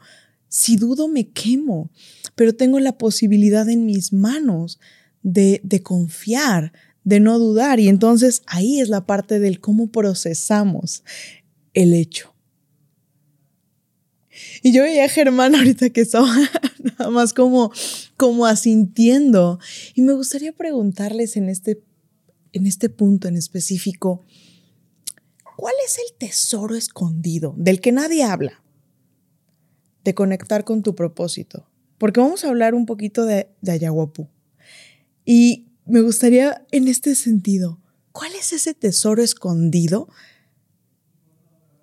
[0.48, 1.90] si dudo me quemo,
[2.34, 4.80] pero tengo la posibilidad en mis manos
[5.22, 6.72] de, de confiar,
[7.04, 7.80] de no dudar.
[7.80, 11.04] Y entonces ahí es la parte del cómo procesamos
[11.74, 12.33] el hecho.
[14.66, 16.26] Y yo veía a Germán ahorita que estaba
[16.98, 17.70] nada más como,
[18.16, 19.58] como asintiendo.
[19.94, 21.84] Y me gustaría preguntarles en este,
[22.54, 24.24] en este punto en específico,
[25.58, 28.64] ¿cuál es el tesoro escondido del que nadie habla?
[30.02, 31.68] De conectar con tu propósito.
[31.98, 34.30] Porque vamos a hablar un poquito de, de Ayahuapu.
[35.26, 40.08] Y me gustaría en este sentido, ¿cuál es ese tesoro escondido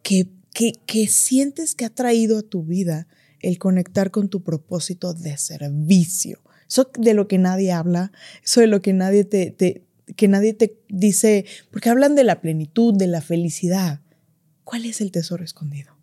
[0.02, 3.08] que que, sientes que ha traído a tu vida
[3.40, 6.40] el conectar con tu propósito de servicio.
[6.68, 8.12] Eso de lo que nadie habla,
[8.44, 9.84] eso de lo que nadie te,
[10.16, 14.02] que nadie te dice, porque hablan de la plenitud, de la felicidad.
[14.64, 15.94] ¿Cuál es el tesoro escondido?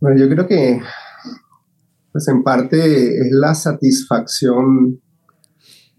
[0.00, 0.80] Bueno, yo creo que,
[2.12, 5.00] pues en parte es la satisfacción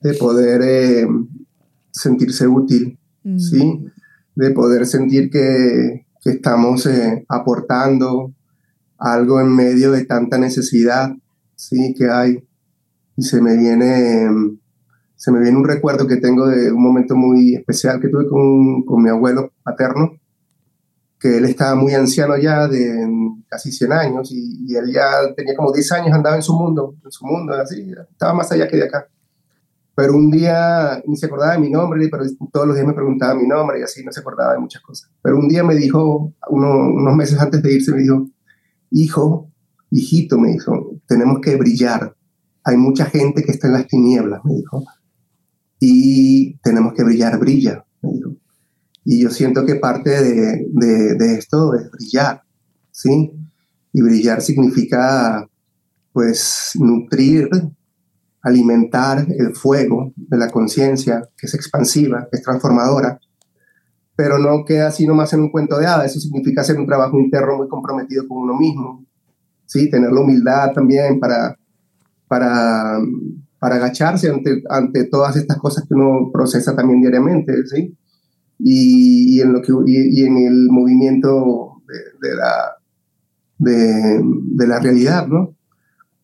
[0.02, 1.08] de poder eh,
[1.92, 3.00] sentirse útil,
[3.38, 3.86] ¿sí?
[4.36, 8.34] De poder sentir que, que estamos eh, aportando
[8.98, 11.14] algo en medio de tanta necesidad
[11.56, 12.44] sí que hay.
[13.16, 14.30] Y se me viene
[15.24, 18.84] se me viene un recuerdo que tengo de un momento muy especial que tuve con,
[18.84, 20.18] con mi abuelo paterno
[21.18, 23.08] que él estaba muy anciano ya de
[23.48, 26.96] casi 100 años y, y, él ya tenía como 10 años andaba en su mundo
[27.02, 29.08] en su mundo así estaba más allá que de acá
[29.96, 33.36] pero un día ni se acordaba de mi nombre, pero todos los días me preguntaba
[33.36, 35.12] mi nombre y así no se acordaba de muchas cosas.
[35.22, 38.28] Pero un día me dijo, unos meses antes de irse, me dijo,
[38.90, 39.52] hijo,
[39.92, 42.16] hijito, me dijo, tenemos que brillar.
[42.64, 44.84] Hay mucha gente que está en las tinieblas, me dijo.
[45.80, 48.32] Y tenemos que brillar, brilla, me dijo.
[49.06, 52.42] Y yo siento que parte de, de, de esto es brillar,
[52.90, 53.32] ¿sí?
[53.92, 55.48] Y brillar significa,
[56.14, 57.50] pues, nutrir
[58.44, 63.18] alimentar el fuego de la conciencia, que es expansiva, es transformadora,
[64.16, 67.18] pero no queda así nomás en un cuento de hadas, eso significa hacer un trabajo
[67.20, 69.06] interno muy comprometido con uno mismo,
[69.66, 69.90] ¿sí?
[69.90, 71.58] tener la humildad también para,
[72.28, 73.00] para,
[73.58, 77.98] para agacharse ante, ante todas estas cosas que uno procesa también diariamente, ¿sí?
[78.60, 81.82] y, en, lo que, y, en el movimiento
[82.22, 82.76] de, la,
[83.58, 85.56] de la realidad, ¿no?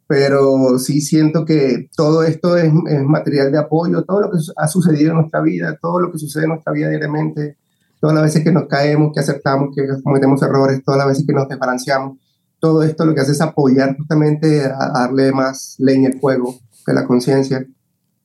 [0.09, 2.73] Pero sí siento que todo esto es,
[3.05, 6.45] material de apoyo, todo lo que ha sucedido en nuestra vida, todo lo que sucede
[6.45, 7.57] en nuestra vida diariamente,
[8.01, 11.33] todas las veces que nos caemos, que aceptamos, que cometemos errores, todas las veces que
[11.33, 12.17] nos desbalanceamos,
[12.59, 16.55] todo esto lo que hace es apoyar justamente a darle más leña al fuego
[16.87, 17.63] de la conciencia,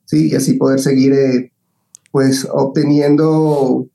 [0.07, 0.31] ¿sí?
[0.31, 1.53] Y así poder seguir, eh,
[2.11, 3.87] pues, obteniendo,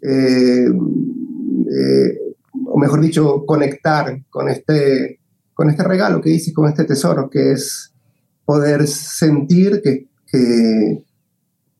[0.00, 2.18] eh, eh,
[2.66, 5.18] o mejor dicho, conectar con este
[5.54, 7.92] con este regalo que hice, con este tesoro, que es
[8.44, 11.04] poder sentir que, que,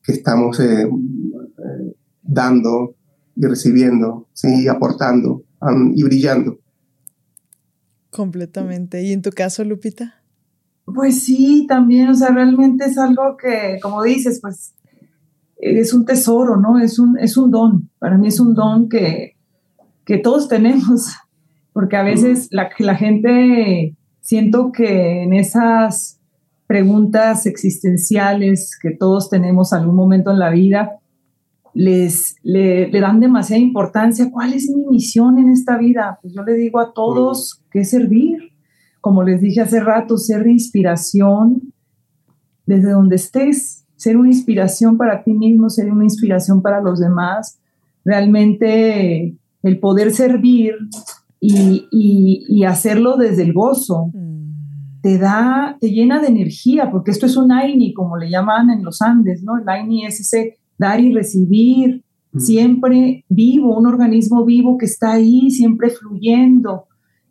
[0.07, 2.95] estamos eh, eh, dando
[3.35, 4.69] y recibiendo, ¿sí?
[4.69, 5.45] aportando
[5.95, 6.59] y brillando.
[8.11, 9.03] Completamente.
[9.03, 10.23] ¿Y en tu caso, Lupita?
[10.85, 14.75] Pues sí, también, o sea, realmente es algo que, como dices, pues
[15.57, 16.79] es un tesoro, ¿no?
[16.79, 17.89] Es un, es un don.
[17.99, 19.37] Para mí es un don que,
[20.05, 21.15] que todos tenemos,
[21.73, 26.21] porque a veces la, la gente, siento que en esas
[26.67, 30.99] preguntas existenciales que todos tenemos algún momento en la vida,
[31.75, 34.31] les le, dan demasiada importancia.
[34.31, 36.19] ¿Cuál es mi misión en esta vida?
[36.21, 38.53] Pues yo le digo a todos que servir.
[39.01, 41.73] Como les dije hace rato, ser de inspiración
[42.67, 47.59] desde donde estés, ser una inspiración para ti mismo, ser una inspiración para los demás.
[48.05, 50.75] Realmente el poder servir
[51.45, 55.01] y, y, hacerlo desde el gozo mm.
[55.03, 58.85] te da, te llena de energía, porque esto es un AINI, como le llaman en
[58.85, 59.59] los Andes, ¿no?
[59.59, 62.05] El AINI es ese dar y recibir,
[62.37, 66.85] siempre vivo, un organismo vivo que está ahí, siempre fluyendo.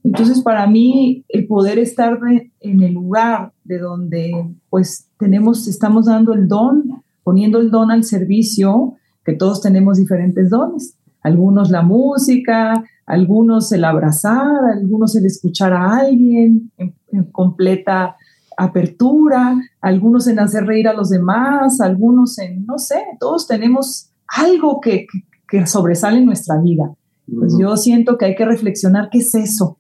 [0.03, 2.19] Entonces, para mí, el poder estar
[2.59, 4.31] en el lugar de donde,
[4.69, 10.49] pues, tenemos, estamos dando el don, poniendo el don al servicio, que todos tenemos diferentes
[10.49, 10.97] dones.
[11.23, 18.15] Algunos la música, algunos el abrazar, algunos el escuchar a alguien en, en completa
[18.57, 24.79] apertura, algunos en hacer reír a los demás, algunos en, no sé, todos tenemos algo
[24.79, 25.07] que,
[25.49, 26.93] que, sobresale en nuestra vida.
[27.37, 29.77] Pues yo siento que hay que reflexionar qué es eso.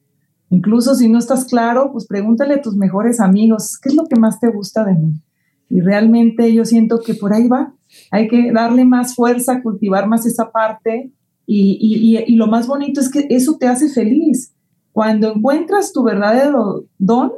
[0.49, 4.19] Incluso si no estás claro, pues pregúntale a tus mejores amigos, ¿qué es lo que
[4.19, 5.21] más te gusta de mí?
[5.69, 7.73] Y realmente yo siento que por ahí va.
[8.11, 11.13] Hay que darle más fuerza, cultivar más esa parte.
[11.53, 14.53] Y, y, y lo más bonito es que eso te hace feliz.
[14.93, 17.33] Cuando encuentras tu verdadero don,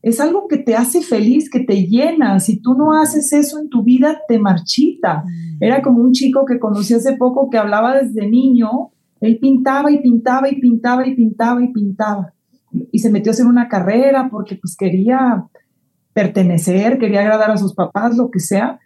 [0.00, 2.40] es algo que te hace feliz, que te llena.
[2.40, 5.22] Si tú no haces eso en tu vida, te marchita.
[5.26, 5.62] Mm.
[5.62, 8.90] Era como un chico que conocí hace poco que hablaba desde niño,
[9.20, 12.32] él pintaba y pintaba y pintaba y pintaba y pintaba.
[12.90, 15.44] Y se metió a hacer una carrera porque pues quería
[16.14, 18.80] pertenecer, quería agradar a sus papás, lo que sea,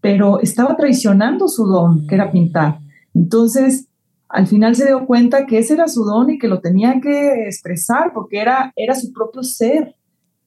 [0.00, 2.80] pero estaba traicionando su don, que era pintar.
[3.14, 3.85] Entonces,
[4.28, 7.44] al final se dio cuenta que ese era su don y que lo tenía que
[7.44, 9.94] expresar porque era, era su propio ser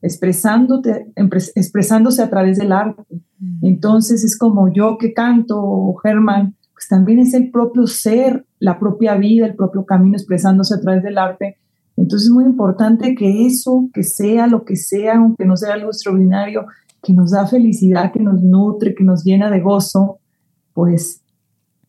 [0.01, 1.11] expresándote,
[1.55, 3.03] expresándose a través del arte.
[3.61, 9.15] Entonces es como yo que canto, Germán, pues también es el propio ser, la propia
[9.15, 11.57] vida, el propio camino expresándose a través del arte.
[11.97, 15.89] Entonces es muy importante que eso, que sea lo que sea, aunque no sea algo
[15.89, 16.65] extraordinario,
[17.03, 20.19] que nos da felicidad, que nos nutre, que nos llena de gozo,
[20.73, 21.21] pues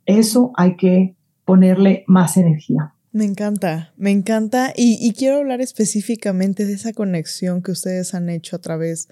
[0.06, 1.14] eso hay que
[1.50, 2.94] ponerle más energía.
[3.10, 8.54] Me encanta, me encanta y, quiero hablar específicamente de esa conexión que ustedes han hecho
[8.54, 9.08] a través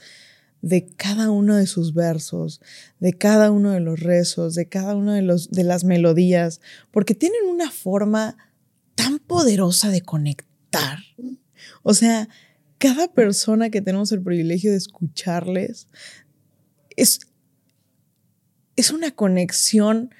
[0.62, 2.60] de cada uno de sus versos,
[3.00, 6.60] de cada uno de los rezos, de cada una de, los, de las melodías,
[6.92, 8.36] porque tienen una forma
[8.94, 10.98] tan poderosa de conectar.
[11.82, 12.28] O sea,
[12.78, 15.88] cada persona que tenemos el privilegio de escucharles
[16.94, 17.18] es,
[18.76, 20.14] es una conexión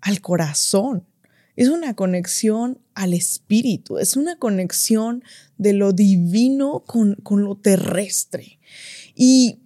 [0.00, 1.06] al corazón
[1.56, 5.22] es una conexión al espíritu, es una conexión
[5.56, 8.58] de lo divino con, lo terrestre.
[9.14, 9.60] Y,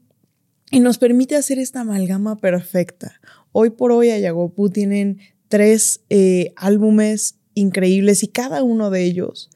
[0.71, 3.23] nos permite hacer esta amalgama perfecta.
[3.53, 5.19] Hoy por hoy Ayagopu tienen
[5.49, 9.49] tres eh, álbumes increíbles y cada uno de ellos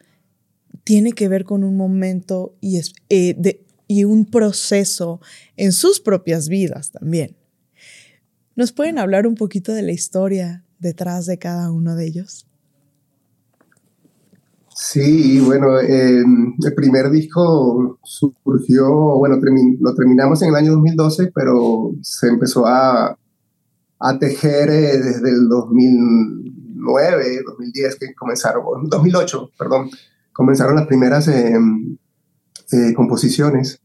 [0.85, 2.80] tiene que ver con un momento y,
[3.11, 5.20] eh, y un proceso
[5.59, 7.37] en sus propias vidas también.
[8.57, 12.47] ¿Nos pueden hablar un poquito de la historia detrás de cada uno de ellos?
[14.74, 19.39] Sí, bueno, em, el primer disco surgió, bueno,
[19.80, 23.16] lo terminamos en el año 2012, pero se empezó a,
[24.18, 29.91] tejer eh, desde el 2009, 2010, que comenzaron, 2008, perdón,
[30.33, 31.97] comenzaron las primeras em,
[32.72, 33.80] eh, composiciones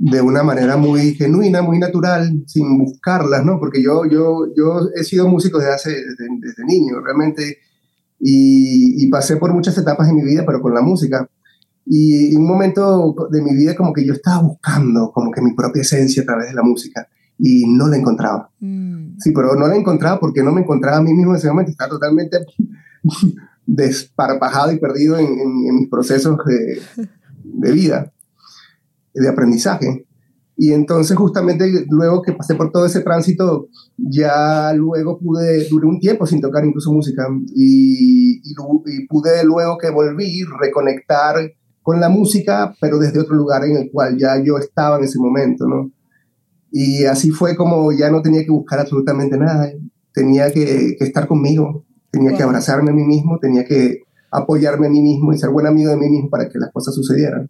[0.00, 3.58] de una manera muy genuina, muy natural, sin buscarlas, ¿no?
[3.58, 7.58] Porque yo, yo, yo he sido músico desde, hace, desde, niño, realmente,
[8.20, 11.28] y, pasé por muchas etapas en mi vida, pero con la música.
[11.84, 15.54] Y en un momento de mi vida como que yo estaba buscando como que mi
[15.54, 18.50] propia esencia a través de la música y no la encontraba.
[18.60, 19.18] Mm.
[19.18, 21.72] Sí, pero no la encontraba porque no me encontraba a mí mismo en ese momento,
[21.72, 22.38] estaba totalmente
[23.66, 26.80] desparpajado y perdido en, en mis procesos de,
[27.42, 28.12] de vida
[29.20, 30.06] de aprendizaje.
[30.56, 36.00] Y entonces justamente luego que pasé por todo ese tránsito, ya luego pude, duré un
[36.00, 41.36] tiempo sin tocar incluso música y, y, pude luego que volví reconectar
[41.80, 45.18] con la música, pero desde otro lugar en el cual ya yo estaba en ese
[45.18, 45.90] momento, ¿no?
[46.70, 49.70] Y así fue como ya no tenía que buscar absolutamente nada,
[50.12, 55.00] tenía que, estar conmigo, tenía que abrazarme a mí mismo, tenía que apoyarme a mí
[55.00, 57.48] mismo y ser buen amigo de mí mismo para que las cosas sucedieran.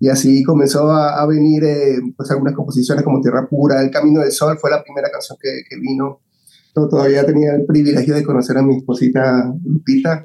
[0.00, 4.30] Y así comenzó a, venir eh, pues algunas composiciones como Tierra Pura, El Camino del
[4.30, 6.20] Sol fue la primera canción que, que vino.
[6.72, 10.24] Todavía tenía el privilegio de conocer a mi esposita Lupita,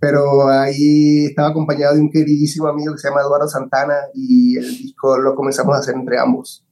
[0.00, 4.66] pero ahí estaba acompañado de un queridísimo amigo que se llama Eduardo Santana y el
[4.66, 6.66] disco lo comenzamos a hacer entre ambos,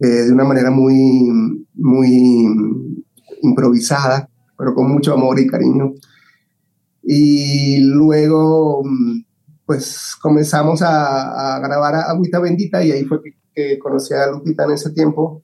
[0.00, 2.46] eh, de una manera muy, muy
[3.42, 5.94] improvisada, pero con mucho amor y cariño.
[7.02, 8.82] Y luego,
[9.66, 14.72] pues comenzamos a, grabar Agüita Bendita y ahí fue que, que conocí a Lupita en
[14.72, 15.42] ese tiempo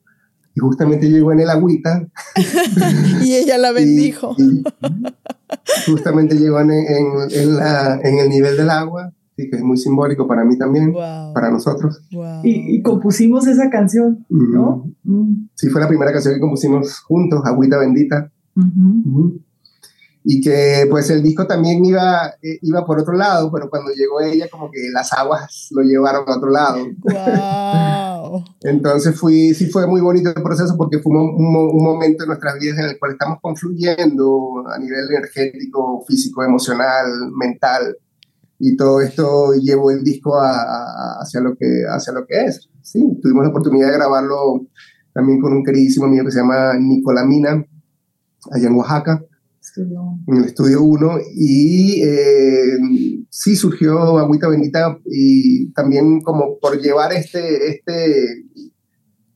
[0.55, 2.05] y justamente llegó en el agüita.
[3.23, 4.35] y ella la bendijo.
[5.85, 10.27] justamente llegó en, en, la, en, el nivel del agua, y que es muy simbólico
[10.27, 12.01] para mí también, para nosotros.
[12.43, 14.91] Y, compusimos esa canción, ¿no?
[15.03, 15.47] Mm.
[15.55, 18.31] Sí, fue la primera canción que compusimos juntos, Agüita Bendita
[20.23, 24.21] y que pues el disco también iba, eh, iba por otro lado, pero cuando llegó
[24.21, 26.85] ella como que las aguas lo llevaron a otro lado.
[26.99, 28.43] Wow.
[28.61, 32.59] Entonces fui, sí fue muy bonito el proceso porque fue un, un, momento en nuestras
[32.59, 37.97] vidas en el cual estamos confluyendo a nivel energético, físico, emocional, mental
[38.59, 42.69] y todo esto llevó el disco a, hacia, lo que, hacia lo que es.
[42.83, 44.67] Sí, tuvimos la oportunidad de grabarlo
[45.13, 47.65] también con un queridísimo amigo que se llama Nicolamina,
[48.51, 49.23] allá en Oaxaca
[50.27, 52.77] en el estudio 1 y eh,
[53.29, 58.45] sí surgió Agüita Bendita y también como por llevar este, este,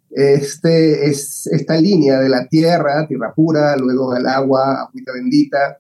[0.09, 5.77] este, es, esta línea de la tierra, tierra pura, luego el agua, Agüita Bendita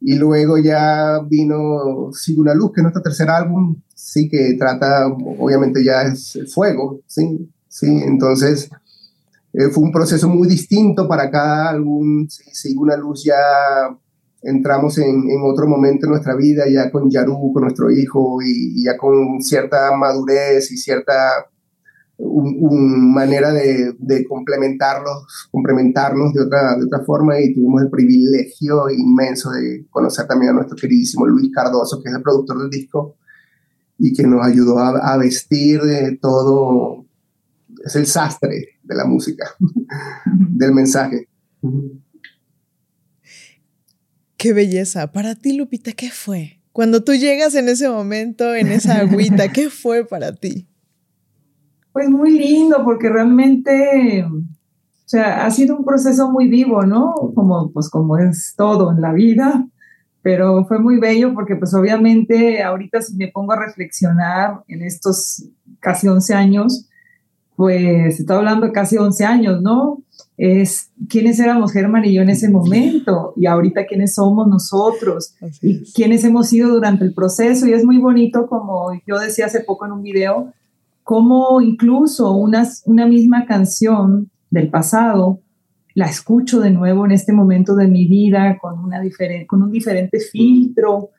[0.00, 5.06] y luego ya vino Sigue una luz, que es nuestro tercer álbum, sí que trata,
[5.06, 8.70] obviamente ya es el fuego, sí, sí, entonces
[9.52, 12.26] eh, fue un proceso muy distinto para cada álbum.
[12.28, 13.36] Sí, una luz ya
[14.42, 18.84] entramos en, en, otro momento en nuestra vida, ya con Yaru, con nuestro hijo, y,
[18.84, 21.46] ya con cierta madurez y cierta
[22.18, 28.90] un, manera de, de, complementarlos, complementarnos de otra, de otra forma y tuvimos el privilegio
[28.90, 33.16] inmenso de conocer también a nuestro queridísimo Luis Cardoso, que es el productor del disco
[33.98, 37.06] y que nos ayudó a, a vestir de todo,
[37.84, 39.46] es el sastre de la música,
[40.24, 41.28] del mensaje.
[44.36, 45.12] Qué belleza.
[45.12, 46.60] Para ti, Lupita, ¿qué fue?
[46.72, 50.66] Cuando tú llegas en ese momento, en esa agüita, ¿qué fue para ti?
[51.92, 57.14] Pues muy lindo, porque realmente, o sea, ha sido un proceso muy vivo, ¿no?
[57.34, 59.66] Como, pues como es todo en la vida,
[60.22, 65.48] pero fue muy bello porque pues obviamente ahorita si me pongo a reflexionar en estos
[65.80, 66.87] casi 11 años,
[67.58, 70.04] pues está hablando de casi 11 años, ¿no?
[70.36, 75.82] Es quiénes éramos Germán y yo en ese momento y ahorita quiénes somos nosotros y
[75.92, 77.66] quiénes hemos sido durante el proceso.
[77.66, 80.52] Y es muy bonito, como yo decía hace poco en un video,
[81.02, 85.40] cómo incluso una, una misma canción del pasado
[85.94, 89.02] la escucho de nuevo en este momento de mi vida con, una
[89.48, 91.10] con un diferente filtro,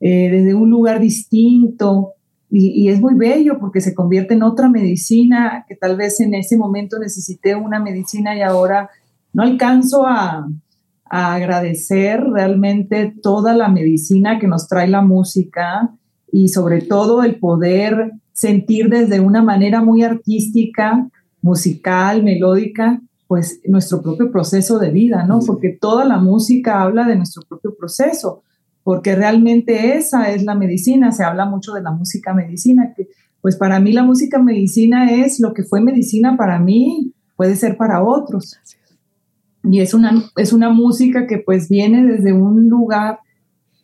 [0.00, 2.14] eh, desde un lugar distinto
[2.54, 6.58] y, es muy bello porque se convierte en otra medicina que tal vez en ese
[6.58, 8.90] momento necesité una medicina y ahora
[9.32, 10.46] no alcanzo a,
[11.06, 15.94] a agradecer realmente toda la medicina que nos trae la música
[16.30, 21.08] y sobre todo el poder sentir desde una manera muy artística,
[21.40, 25.40] musical, melódica, pues nuestro propio proceso de vida, ¿no?
[25.40, 28.42] Porque toda la música habla de nuestro propio proceso
[28.84, 31.12] porque realmente esa es la medicina.
[31.12, 33.08] Se habla mucho de la música medicina, que
[33.40, 37.76] pues para mí la música medicina es lo que fue medicina para mí, puede ser
[37.76, 38.58] para otros.
[39.64, 43.20] Y es una, es una música que pues viene desde un lugar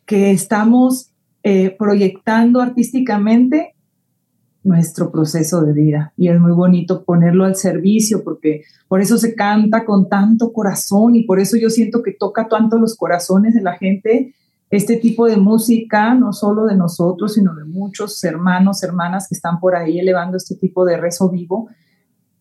[0.05, 1.11] que estamos
[1.43, 3.75] eh, proyectando artísticamente
[4.63, 6.13] nuestro proceso de vida.
[6.17, 11.15] Y es muy bonito ponerlo al servicio porque por eso se canta con tanto corazón
[11.15, 14.35] y por eso yo siento que toca tanto los corazones de la gente
[14.69, 19.59] este tipo de música, no solo de nosotros, sino de muchos hermanos, hermanas que están
[19.59, 21.69] por ahí elevando este tipo de rezo vivo,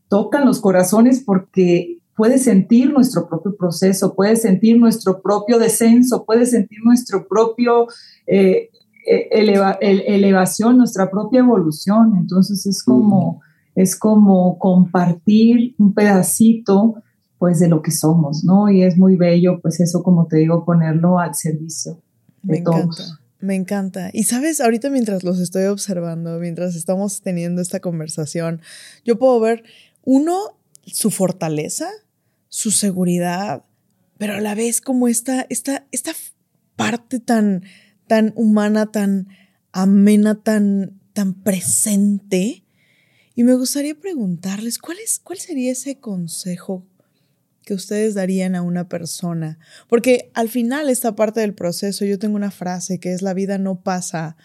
[0.09, 6.47] tocan los corazones porque puede sentir nuestro propio proceso, puede sentir nuestro propio descenso, puede
[6.47, 7.87] sentir nuestro propio
[8.27, 8.71] eh,
[9.07, 12.17] eh, elevación, nuestra propia evolución.
[12.19, 13.41] Entonces es como,
[13.75, 16.97] es como compartir un pedacito
[17.39, 18.69] pues de lo que somos, ¿no?
[18.69, 21.99] Y es muy bello, pues eso, como te digo, ponerlo al servicio.
[22.49, 23.21] Me encanta.
[23.41, 24.11] Me encanta.
[24.13, 28.61] Y sabes, ahorita mientras los estoy observando, mientras estamos teniendo esta conversación,
[29.05, 29.63] yo puedo ver,
[30.03, 31.89] uno, su fortaleza,
[32.49, 33.65] su seguridad,
[34.17, 36.13] pero a la vez como esta, esta, esta
[36.75, 37.63] parte tan,
[38.09, 39.29] tan humana, tan
[39.71, 42.65] amena, tan, tan presente.
[43.37, 46.85] Y me gustaría preguntarles, ¿cuál, es, cuál sería ese consejo
[47.69, 49.59] que ustedes darían a una persona?
[49.89, 53.59] Porque al final, esta parte del proceso, yo tengo una frase que es la vida
[53.59, 54.39] no pasa,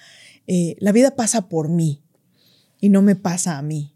[0.45, 2.03] eh, la vida pasa por mí
[2.81, 3.92] y no me pasa a mí.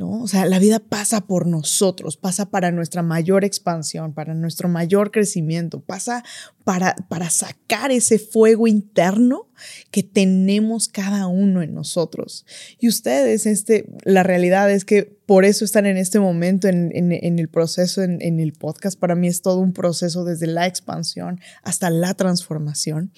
[0.00, 5.10] O sea, la vida pasa por nosotros, pasa para nuestra mayor expansión, para nuestro mayor
[5.10, 6.22] crecimiento, pasa
[6.62, 9.48] para, para sacar ese fuego interno
[9.90, 12.46] que tenemos cada uno en nosotros.
[12.78, 17.48] Y ustedes, este, la realidad es que por eso están en este momento en, el
[17.48, 18.98] proceso, en, en el podcast.
[18.98, 23.12] Para mí es todo un proceso desde la expansión hasta la transformación.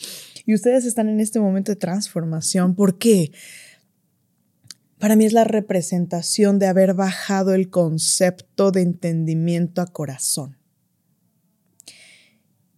[0.47, 2.75] Y ustedes están en este momento de transformación.
[2.75, 3.33] ¿Por qué?
[5.01, 10.59] Para mí es la representación de haber bajado el concepto de entendimiento a corazón.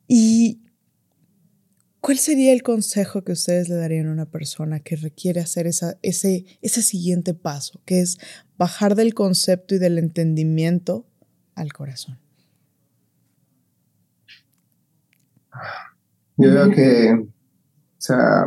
[0.07, 0.63] ¿Y
[2.01, 5.99] cuál sería el consejo que ustedes le darían a una persona que requiere hacer ese,
[6.01, 8.19] ese siguiente paso, que es
[8.57, 11.09] bajar del concepto y del entendimiento
[11.57, 12.21] al corazón?
[16.37, 17.27] Yo creo que, o
[17.99, 18.47] sea,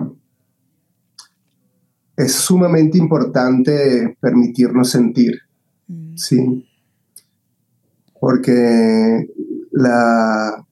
[2.17, 5.39] es sumamente importante permitirnos sentir,
[5.87, 6.15] mm.
[6.15, 6.65] ¿sí?
[8.19, 9.29] Porque
[9.71, 10.65] la,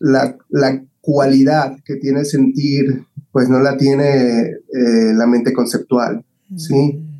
[0.00, 6.24] la, cualidad que tiene sentir, pues no la tiene eh, la mente conceptual,
[6.56, 6.94] ¿sí?
[6.94, 7.14] Mm.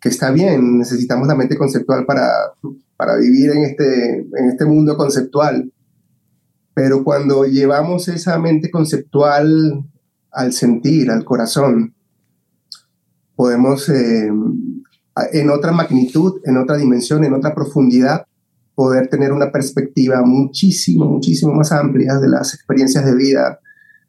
[0.00, 2.30] Que está bien, necesitamos la mente conceptual para,
[2.96, 5.70] para vivir en este, en este mundo conceptual,
[6.72, 9.84] pero cuando llevamos esa mente conceptual
[10.30, 11.94] al sentir, al corazón,
[13.40, 14.30] podemos eh,
[15.32, 18.26] en otra magnitud, en otra dimensión, en otra profundidad,
[18.74, 23.58] poder tener una perspectiva muchísimo, muchísimo más amplia de las experiencias de vida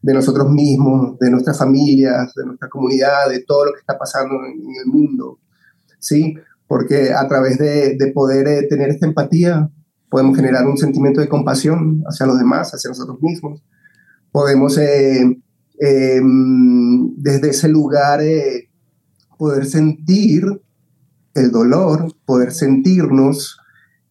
[0.02, 4.36] de nosotros mismos, de nuestras familias, de nuestra comunidad, de todo lo que está pasando
[4.46, 5.40] en, el mundo.
[5.98, 6.36] ¿Sí?
[6.68, 9.70] Porque a través de, poder eh, tener esta empatía,
[10.10, 13.64] podemos generar un sentimiento de compasión hacia los demás, hacia nosotros mismos.
[14.30, 15.22] Podemos, eh,
[15.80, 18.20] em, desde ese lugar,
[19.42, 20.46] poder sentir
[21.34, 23.58] el dolor, poder sentirnos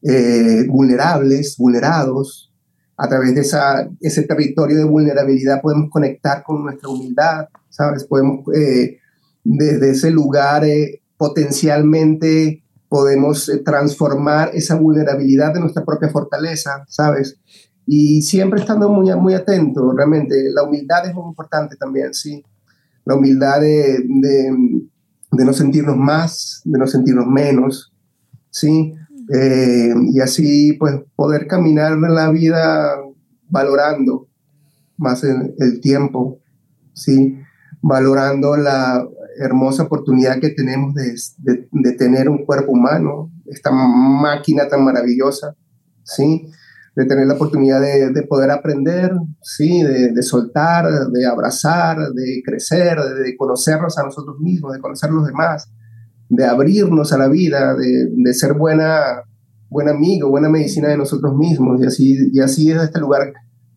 [0.02, 2.52] eh, vulnerables, vulnerados.
[2.96, 8.02] A través de esa, ese territorio de vulnerabilidad podemos conectar con nuestra humildad, ¿sabes?
[8.02, 8.98] Podemos, eh,
[9.44, 17.38] desde ese lugar, eh, potencialmente podemos transformar esa vulnerabilidad de nuestra propia fortaleza, ¿sabes?
[17.86, 20.50] Y siempre estando muy, muy atento, realmente.
[20.52, 22.44] La humildad es muy importante también, ¿sí?
[23.04, 24.89] La humildad de de
[25.30, 27.92] no sentirnos más, de no sentirnos menos,
[28.50, 28.94] ¿sí?
[29.32, 32.96] Eh, y así, pues, poder caminar la vida
[33.48, 34.28] valorando
[34.96, 36.40] más el, el tiempo,
[36.92, 37.38] ¿sí?
[37.80, 39.06] Valorando la
[39.38, 45.54] hermosa oportunidad que tenemos de, de, de, tener un cuerpo humano, esta máquina tan maravillosa,
[46.02, 46.50] ¿sí?
[46.96, 53.36] De tener la oportunidad de, poder aprender, sí, de, soltar, de abrazar, de crecer, de,
[53.36, 55.70] conocernos a nosotros mismos, de conocer a los demás,
[56.28, 59.22] de abrirnos a la vida, de, ser buena,
[59.68, 61.80] buen amigo, buena medicina de nosotros mismos.
[61.80, 63.32] Y así, y así desde este lugar,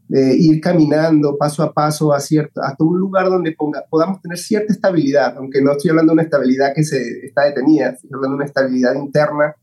[0.08, 4.38] de ir caminando paso a paso a cierto, hasta un lugar donde ponga, podamos tener
[4.38, 8.36] cierta estabilidad, aunque no estoy hablando de una estabilidad que se está detenida, estoy hablando
[8.36, 9.56] de una estabilidad interna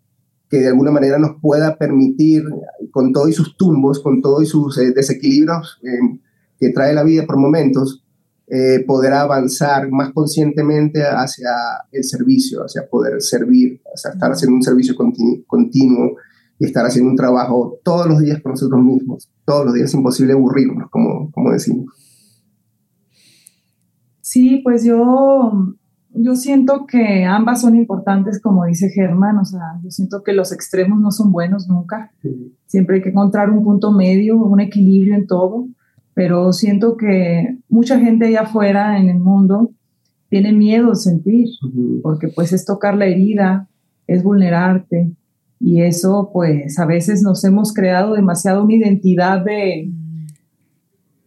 [0.51, 2.43] que de alguna manera nos pueda permitir,
[2.91, 6.19] con todos sus tumbos, con todos sus eh, desequilibrios eh,
[6.59, 8.05] que trae la vida por momentos,
[8.49, 11.51] eh, poder avanzar más conscientemente hacia
[11.93, 14.97] el servicio, hacia poder servir, hacia estar haciendo un servicio
[15.47, 16.17] continuo
[16.59, 19.31] y estar haciendo un trabajo todos los días con nosotros mismos.
[19.45, 21.95] Todos los días es imposible aburrirnos, como, como decimos.
[24.21, 25.77] Sí, pues yo
[26.13, 30.53] yo siento que ambas son importantes, como dice Germán, o sea, yo siento que los
[30.53, 32.13] extremos no son buenos nunca.
[32.67, 35.69] Siempre hay que encontrar un punto medio, un equilibrio en todo,
[36.15, 39.71] pero siento que mucha gente allá afuera en el mundo
[40.29, 41.49] tiene miedo de sentir,
[42.03, 43.69] porque pues es tocar la herida,
[44.07, 45.13] es vulnerarte,
[45.59, 49.91] y eso pues a veces nos hemos creado demasiado una identidad de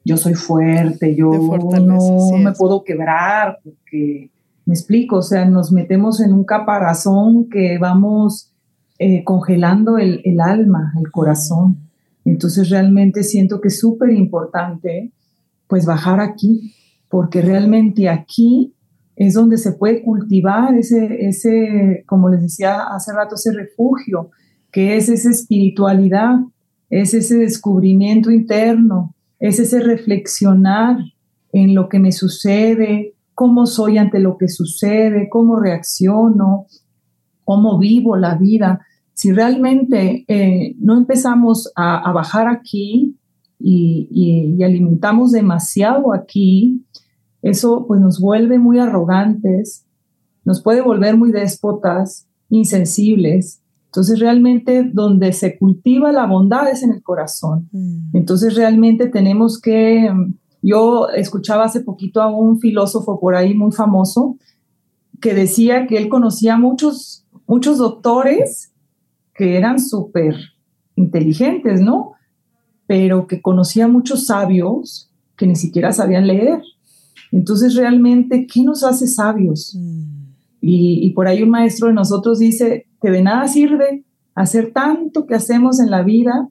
[0.05, 4.31] yo soy fuerte, yo no me puedo quebrar, porque
[4.65, 8.51] me explico, o sea, nos metemos en un caparazón que vamos
[8.99, 11.89] eh, congelando el, el, alma, el corazón.
[12.25, 15.11] Entonces realmente siento que es súper importante
[15.67, 16.75] pues bajar aquí,
[17.09, 18.73] porque realmente aquí
[19.15, 24.31] es donde se puede cultivar ese, ese, como les decía hace rato, ese refugio,
[24.71, 26.39] que es esa espiritualidad,
[26.89, 30.97] es ese descubrimiento interno, es ese reflexionar
[31.51, 36.67] en lo que me sucede, cómo soy ante lo que sucede, cómo reacciono,
[37.43, 38.85] cómo vivo la vida.
[39.13, 43.17] Si realmente eh, no empezamos a, bajar aquí
[43.59, 46.85] y, alimentamos demasiado aquí,
[47.41, 49.85] eso pues nos vuelve muy arrogantes,
[50.45, 53.61] nos puede volver muy déspotas, insensibles.
[53.85, 57.69] Entonces realmente donde se cultiva la bondad es en el corazón.
[57.71, 58.15] Mm.
[58.17, 60.09] Entonces realmente tenemos que,
[60.63, 64.37] yo escuchaba hace poquito a un filósofo por ahí muy famoso
[65.21, 68.73] que decía que él conocía muchos, muchos doctores
[69.35, 70.35] que eran súper
[70.95, 72.13] inteligentes, ¿no?
[72.87, 76.61] Pero que conocía muchos sabios que ni siquiera sabían leer.
[77.31, 79.75] Entonces, realmente, ¿qué nos hace sabios?
[79.75, 80.23] Mm.
[80.61, 85.35] Y, por ahí un maestro de nosotros dice que de nada sirve hacer tanto que
[85.35, 86.47] hacemos en la vida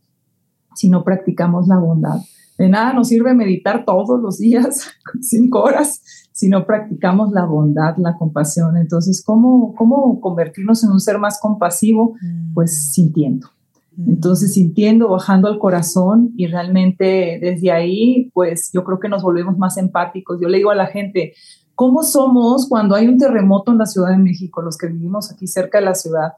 [0.75, 2.21] si no practicamos la bondad.
[2.59, 4.91] De nada nos sirve meditar todos los días,
[5.21, 8.77] cinco horas, si no practicamos la bondad, la compasión.
[8.77, 12.15] Entonces, ¿cómo, cómo convertirnos en un ser más compasivo?
[12.21, 12.55] Mm.
[12.55, 13.49] Pues sintiendo.
[13.97, 14.11] Mm.
[14.11, 19.59] Entonces, sintiendo, bajando al corazón y realmente desde ahí, pues yo creo que nos volvemos
[19.59, 20.39] más empáticos.
[20.41, 21.35] Yo le digo a la gente,
[21.75, 25.47] ¿cómo somos cuando hay un terremoto en la Ciudad de México, los que vivimos aquí
[25.47, 26.35] cerca de la ciudad?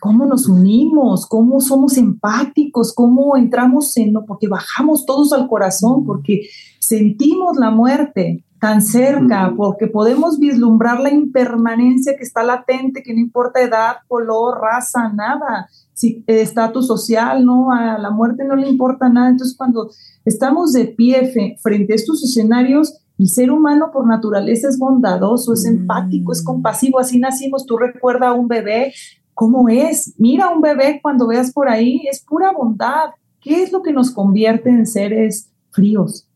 [0.00, 1.26] ¿Cómo nos unimos?
[1.26, 2.94] ¿Cómo somos empáticos?
[2.94, 4.24] ¿Cómo entramos en lo?
[4.26, 6.06] Porque bajamos todos al corazón, mm.
[6.06, 13.12] porque sentimos la muerte tan cerca, porque podemos vislumbrar la impermanencia que está latente, que
[13.12, 18.68] no importa edad, color, raza, nada, si estatus social, no, a la muerte no le
[18.68, 19.28] importa nada.
[19.28, 19.90] Entonces, cuando
[20.24, 21.32] estamos de pie
[21.62, 26.46] frente a estos escenarios, el ser humano por naturaleza es bondadoso, es empático, es mm.
[26.46, 27.64] compasivo, así nacimos.
[27.64, 28.92] Tú recuerda a un bebé,
[29.36, 30.14] ¿cómo es?
[30.18, 33.10] Mira un bebé cuando veas por ahí, es pura bondad.
[33.40, 36.26] ¿Qué es lo que nos convierte en seres fríos?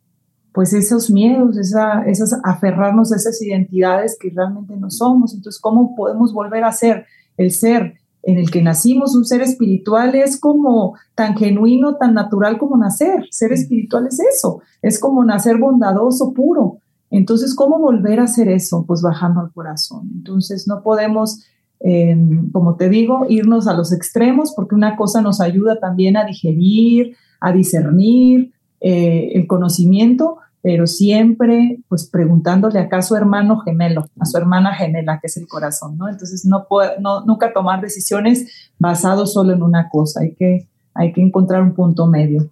[0.52, 5.34] pues esos miedos, esa, esas aferrarnos a esas identidades que realmente no somos.
[5.34, 9.14] Entonces, ¿cómo podemos volver a ser el ser en el que nacimos?
[9.14, 13.26] Un ser espiritual es como tan genuino, tan natural como nacer.
[13.30, 16.78] Ser espiritual es eso, es como nacer bondadoso, puro.
[17.10, 18.84] Entonces, ¿cómo volver a hacer eso?
[18.86, 20.10] Pues bajando al corazón.
[20.14, 21.44] Entonces, no podemos,
[21.80, 26.24] em, como te digo, irnos a los extremos porque una cosa nos ayuda también a
[26.24, 34.06] digerir, a discernir, eh, el conocimiento, pero siempre pues preguntándole acá a su hermano gemelo,
[34.18, 36.08] a su hermana gemela, que es el corazón, ¿no?
[36.08, 41.12] Entonces no, puede, no nunca tomar decisiones basados solo en una cosa, hay que, hay
[41.12, 42.50] que encontrar un punto medio.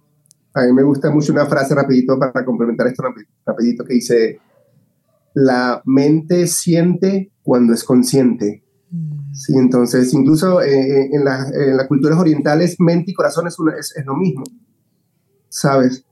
[0.53, 3.03] A mí me gusta mucho una frase rapidito para complementar esto
[3.45, 4.39] rapidito que dice,
[5.33, 8.63] la mente siente cuando es consciente.
[9.33, 14.15] Sí, entonces incluso eh, en, las culturas orientales mente y corazón es, es, es lo
[14.15, 14.43] mismo,
[15.47, 16.03] ¿sabes?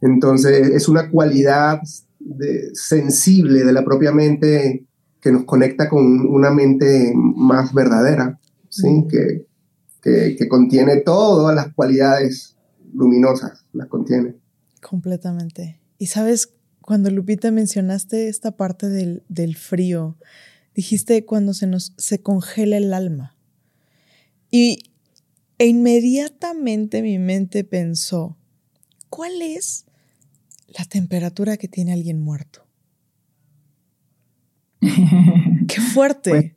[0.00, 1.80] Entonces, es una cualidad
[2.74, 4.86] sensible de la propia mente
[5.20, 9.06] que nos conecta con una mente más verdadera, ¿sí?
[9.08, 9.46] que,
[10.02, 12.56] que, contiene todas las cualidades
[12.92, 14.34] luminosas, las contiene.
[14.82, 15.80] Completamente.
[15.96, 16.52] Y sabes,
[16.82, 20.18] cuando Lupita mencionaste esta parte del, del frío,
[20.74, 23.36] dijiste cuando se nos se congela el alma.
[24.50, 24.90] Y
[25.58, 28.36] e inmediatamente mi mente pensó,
[29.08, 29.86] ¿cuál es
[30.76, 32.66] la temperatura que tiene alguien muerto.
[34.80, 36.56] Qué fuerte.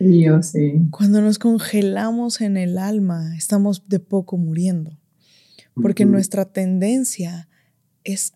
[0.00, 0.86] Yo sí.
[0.90, 4.98] Cuando nos congelamos en el alma, estamos de poco muriendo,
[5.74, 7.48] porque nuestra tendencia
[8.04, 8.32] es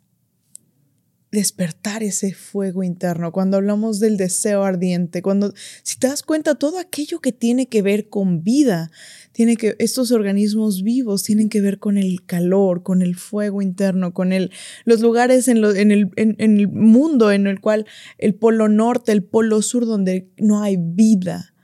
[1.33, 6.79] despertar ese fuego interno, cuando hablamos del deseo ardiente, cuando, si te das cuenta, todo
[6.79, 8.91] aquello que tiene que ver con vida,
[9.33, 14.13] tiene que, estos organismos vivos tienen que ver con el calor, con el fuego interno,
[14.13, 14.51] con el,
[14.85, 17.87] los lugares en, en, el, en, el mundo en el cual
[18.19, 21.55] el polo norte, el polo sur, donde no hay vida.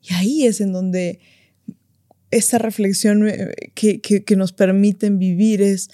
[0.00, 1.20] Y ahí es en donde
[2.30, 5.90] esta reflexión eh, que, que nos permiten vivir es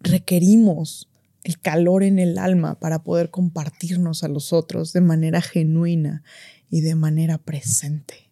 [0.00, 1.08] requerimos
[1.44, 6.22] el calor en el alma para poder compartirnos a los otros de manera genuina
[6.70, 8.30] y de manera presente.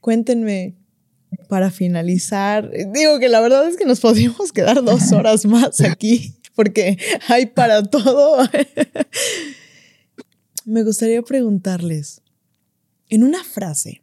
[0.00, 0.76] Cuéntenme
[1.48, 6.36] para finalizar, digo que la verdad es que nos podríamos quedar dos horas más aquí
[6.54, 6.98] porque
[7.28, 8.48] hay para todo.
[10.64, 12.20] Me gustaría preguntarles,
[13.08, 14.02] en una frase,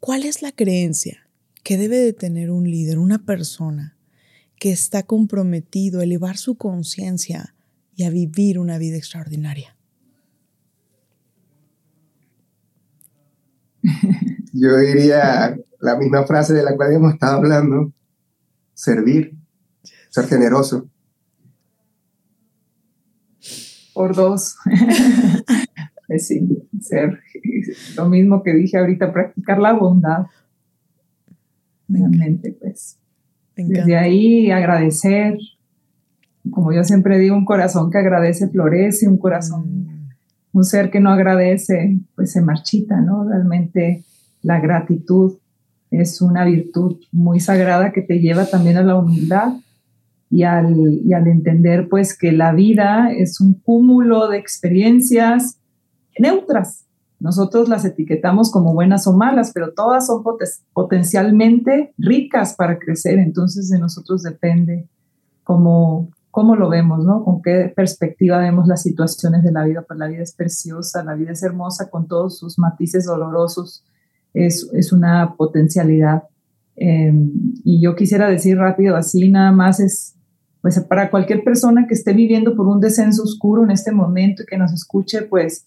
[0.00, 1.19] ¿cuál es la creencia
[1.62, 3.96] que debe de tener un líder, una persona
[4.58, 7.54] que está comprometido a elevar su conciencia
[7.94, 9.76] y a vivir una vida extraordinaria?
[14.52, 17.92] Yo diría la misma frase de la cual hemos estado hablando,
[18.74, 19.34] servir,
[20.10, 20.88] ser generoso.
[23.94, 24.56] Por dos.
[26.10, 26.40] Pues sí,
[26.80, 27.20] ser
[27.96, 30.26] lo mismo que dije ahorita, practicar la bondad.
[31.90, 32.96] Realmente, pues.
[33.56, 35.36] Desde ahí agradecer,
[36.50, 40.08] como yo siempre digo, un corazón que agradece florece, un corazón, mm.
[40.52, 43.28] un ser que no agradece, pues se marchita, ¿no?
[43.28, 44.04] Realmente
[44.42, 45.38] la gratitud
[45.90, 49.54] es una virtud muy sagrada que te lleva también a la humildad
[50.30, 55.58] y al, y al entender pues que la vida es un cúmulo de experiencias
[56.18, 56.86] neutras.
[57.20, 60.24] Nosotros las etiquetamos como buenas o malas, pero todas son
[60.72, 63.18] potencialmente ricas para crecer.
[63.18, 64.88] Entonces de nosotros depende
[65.44, 67.22] cómo, cómo lo vemos, ¿no?
[67.22, 69.84] Con qué perspectiva vemos las situaciones de la vida.
[69.86, 73.84] Pues la vida es preciosa, la vida es hermosa con todos sus matices dolorosos.
[74.32, 76.22] Es, es una potencialidad.
[76.74, 77.30] Em,
[77.64, 80.14] y yo quisiera decir rápido así, nada más es,
[80.62, 84.46] pues para cualquier persona que esté viviendo por un descenso oscuro en este momento y
[84.46, 85.66] que nos escuche, pues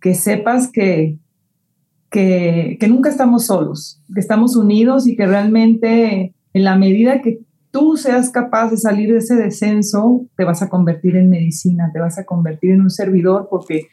[0.00, 1.18] que sepas que,
[2.10, 7.40] que, nunca estamos solos, que estamos unidos y que realmente en la medida que
[7.70, 12.00] tú seas capaz de salir de ese descenso, te vas a convertir en medicina, te
[12.00, 13.88] vas a convertir en un servidor, porque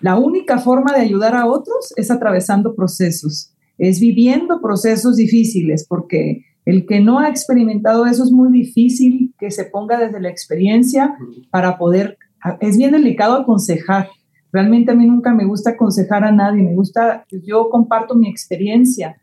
[0.00, 6.44] la única forma de ayudar a otros es atravesando procesos, es viviendo procesos difíciles, porque
[6.64, 11.16] el que no ha experimentado eso es muy difícil que se ponga desde la experiencia
[11.50, 12.16] para poder,
[12.60, 14.08] es bien delicado aconsejar,
[14.52, 19.16] Realmente a mí nunca me gusta aconsejar a nadie, me gusta, yo comparto mi experiencia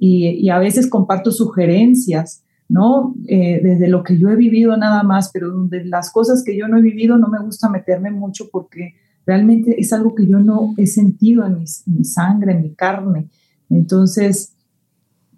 [0.00, 3.14] y, a veces comparto sugerencias, ¿no?
[3.26, 6.68] Eh, desde lo que yo he vivido nada más, pero de las cosas que yo
[6.68, 8.94] no he vivido no me gusta meterme mucho porque
[9.26, 13.28] realmente es algo que yo no he sentido en mi, sangre, en mi carne.
[13.70, 14.54] Entonces,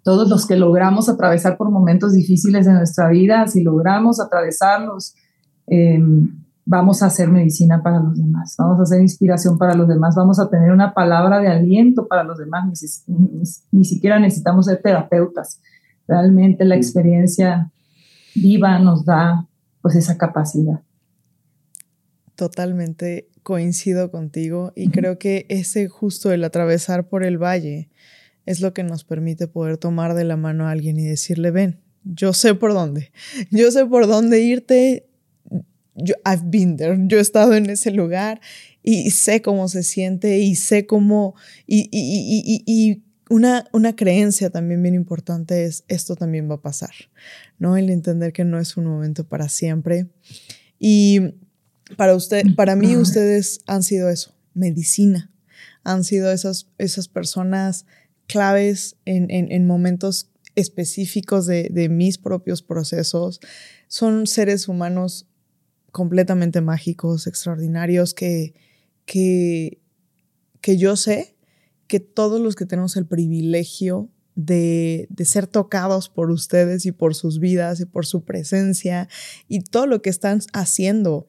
[0.03, 5.15] todos los que logramos atravesar por momentos difíciles de nuestra vida, si logramos atravesarlos,
[5.67, 6.01] eh,
[6.69, 10.37] vamos a hacer medicina para los demás, vamos a hacer inspiración para los demás, vamos
[10.37, 12.65] a tener una palabra de aliento para los demás,
[13.71, 15.61] ni, siquiera necesitamos ser terapeutas.
[16.09, 17.71] Realmente la experiencia
[18.35, 19.47] viva nos da
[19.81, 20.81] pues esa capacidad.
[22.35, 27.89] Totalmente coincido contigo y creo que ese justo el atravesar por el valle
[28.45, 31.79] es lo que nos permite poder tomar de la mano a alguien y decirle, ven,
[32.03, 33.13] yo sé por dónde,
[33.51, 35.06] yo sé por dónde irte,
[35.97, 38.39] yo, I've been there, yo he estado en ese lugar
[38.83, 41.35] y sé cómo se siente y sé cómo,
[41.65, 46.93] y, y, y, una, una creencia también bien importante es esto también va a pasar,
[47.59, 47.75] ¿no?
[47.75, 50.07] El entender que no es un momento para siempre.
[50.79, 51.33] Y
[51.97, 55.29] para usted, para mí ustedes han sido eso, medicina,
[55.83, 57.85] han sido esas, esas personas
[58.27, 63.41] claves en, en, en momentos específicos de, de mis propios procesos.
[63.89, 65.27] Son seres humanos
[65.97, 68.53] completamente mágicos, extraordinarios, que,
[69.05, 69.81] que,
[70.61, 71.35] que yo sé
[71.87, 77.15] que todos los que tenemos el privilegio de, de, ser tocados por ustedes y por
[77.15, 79.09] sus vidas y por su presencia
[79.47, 81.27] y todo lo que están haciendo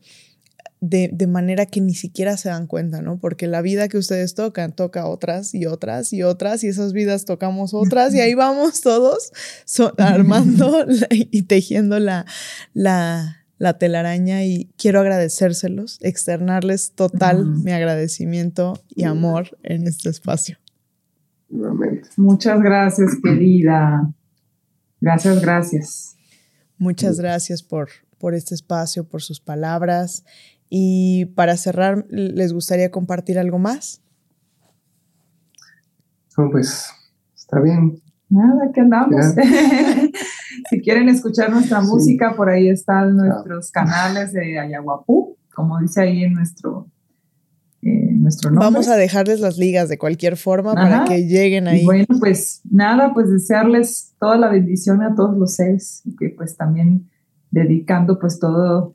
[0.82, 3.18] de, de, manera que ni siquiera se dan cuenta, ¿no?
[3.18, 7.24] Porque la vida que ustedes tocan toca otras y otras y otras y esas vidas
[7.24, 9.32] tocamos otras y ahí vamos todos
[9.96, 12.26] armando y tejiendo la,
[12.74, 20.58] la, la telaraña y quiero agradecérselos, externarles total mi agradecimiento y amor en este espacio.
[22.16, 24.12] Muchas gracias, querida.
[25.00, 26.16] Gracias, gracias.
[26.78, 27.88] Muchas gracias por,
[28.18, 30.24] por este espacio, por sus palabras.
[30.70, 34.02] Y para cerrar, ¿les gustaría compartir algo más?
[36.52, 36.92] pues
[37.34, 38.00] está bien.
[38.28, 39.34] Nada, que andamos.
[40.70, 46.24] si quieren escuchar nuestra música, por ahí están nuestros canales de Ayahuapú, como dice ahí
[46.24, 46.88] en nuestro,
[47.82, 48.64] eh, nuestro nombre.
[48.64, 51.84] Vamos a dejarles las ligas de cualquier forma para que lleguen ahí.
[51.84, 56.56] bueno, pues nada, pues desearles toda la bendición a todos los seres y que pues
[56.56, 57.08] también
[57.50, 58.94] dedicando pues todo,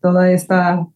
[0.00, 0.86] toda esta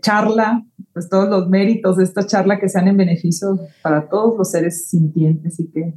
[0.00, 4.50] charla, pues todos los méritos de esta charla que sean en beneficio para todos los
[4.50, 5.94] seres sintientes y que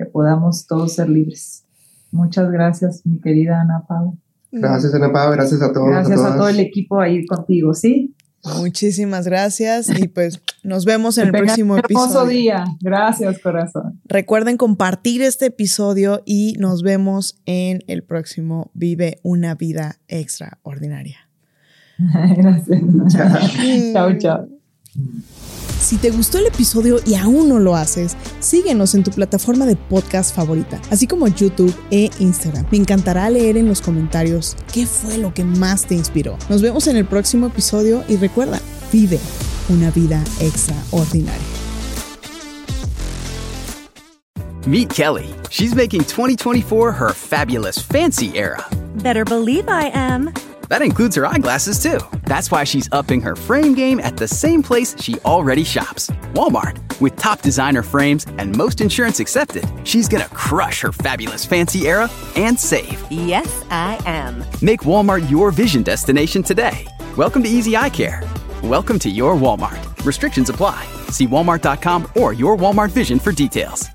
[0.00, 1.66] que podamos todos ser libres.
[2.10, 4.16] Muchas gracias, mi querida Ana Pau.
[4.52, 5.88] Gracias, Ana Pau, gracias a todos.
[5.88, 8.14] Gracias a, todo el equipo ahí contigo, ¿sí?
[8.58, 12.30] Muchísimas gracias y pues nos vemos en el próximo un hermoso episodio.
[12.30, 12.64] día.
[12.80, 14.00] Gracias, corazón.
[14.06, 21.28] Recuerden compartir este episodio y nos vemos en el próximo Vive una vida extraordinaria.
[22.36, 22.82] Gracias.
[23.92, 24.48] chao, chao.
[25.80, 29.76] Si te gustó el episodio y aún no lo haces, síguenos en tu plataforma de
[29.76, 32.66] podcast favorita, así como YouTube e Instagram.
[32.70, 36.36] Me encantará leer en los comentarios qué fue lo que más te inspiró.
[36.50, 38.60] Nos vemos en el próximo episodio y recuerda,
[38.92, 39.18] vive
[39.70, 41.40] una vida extraordinaria.
[44.66, 45.34] Meet Kelly.
[45.48, 48.58] She's making 2024 her fabulous fancy era.
[49.02, 50.30] Better believe I am.
[50.70, 51.98] That includes her eyeglasses, too.
[52.26, 56.78] That's why she's upping her frame game at the same place she already shops Walmart.
[57.00, 62.08] With top designer frames and most insurance accepted, she's gonna crush her fabulous fancy era
[62.36, 63.04] and save.
[63.10, 64.44] Yes, I am.
[64.62, 66.86] Make Walmart your vision destination today.
[67.16, 68.22] Welcome to Easy Eye Care.
[68.62, 70.04] Welcome to your Walmart.
[70.04, 70.86] Restrictions apply.
[71.08, 73.88] See walmart.com or your Walmart Vision for details.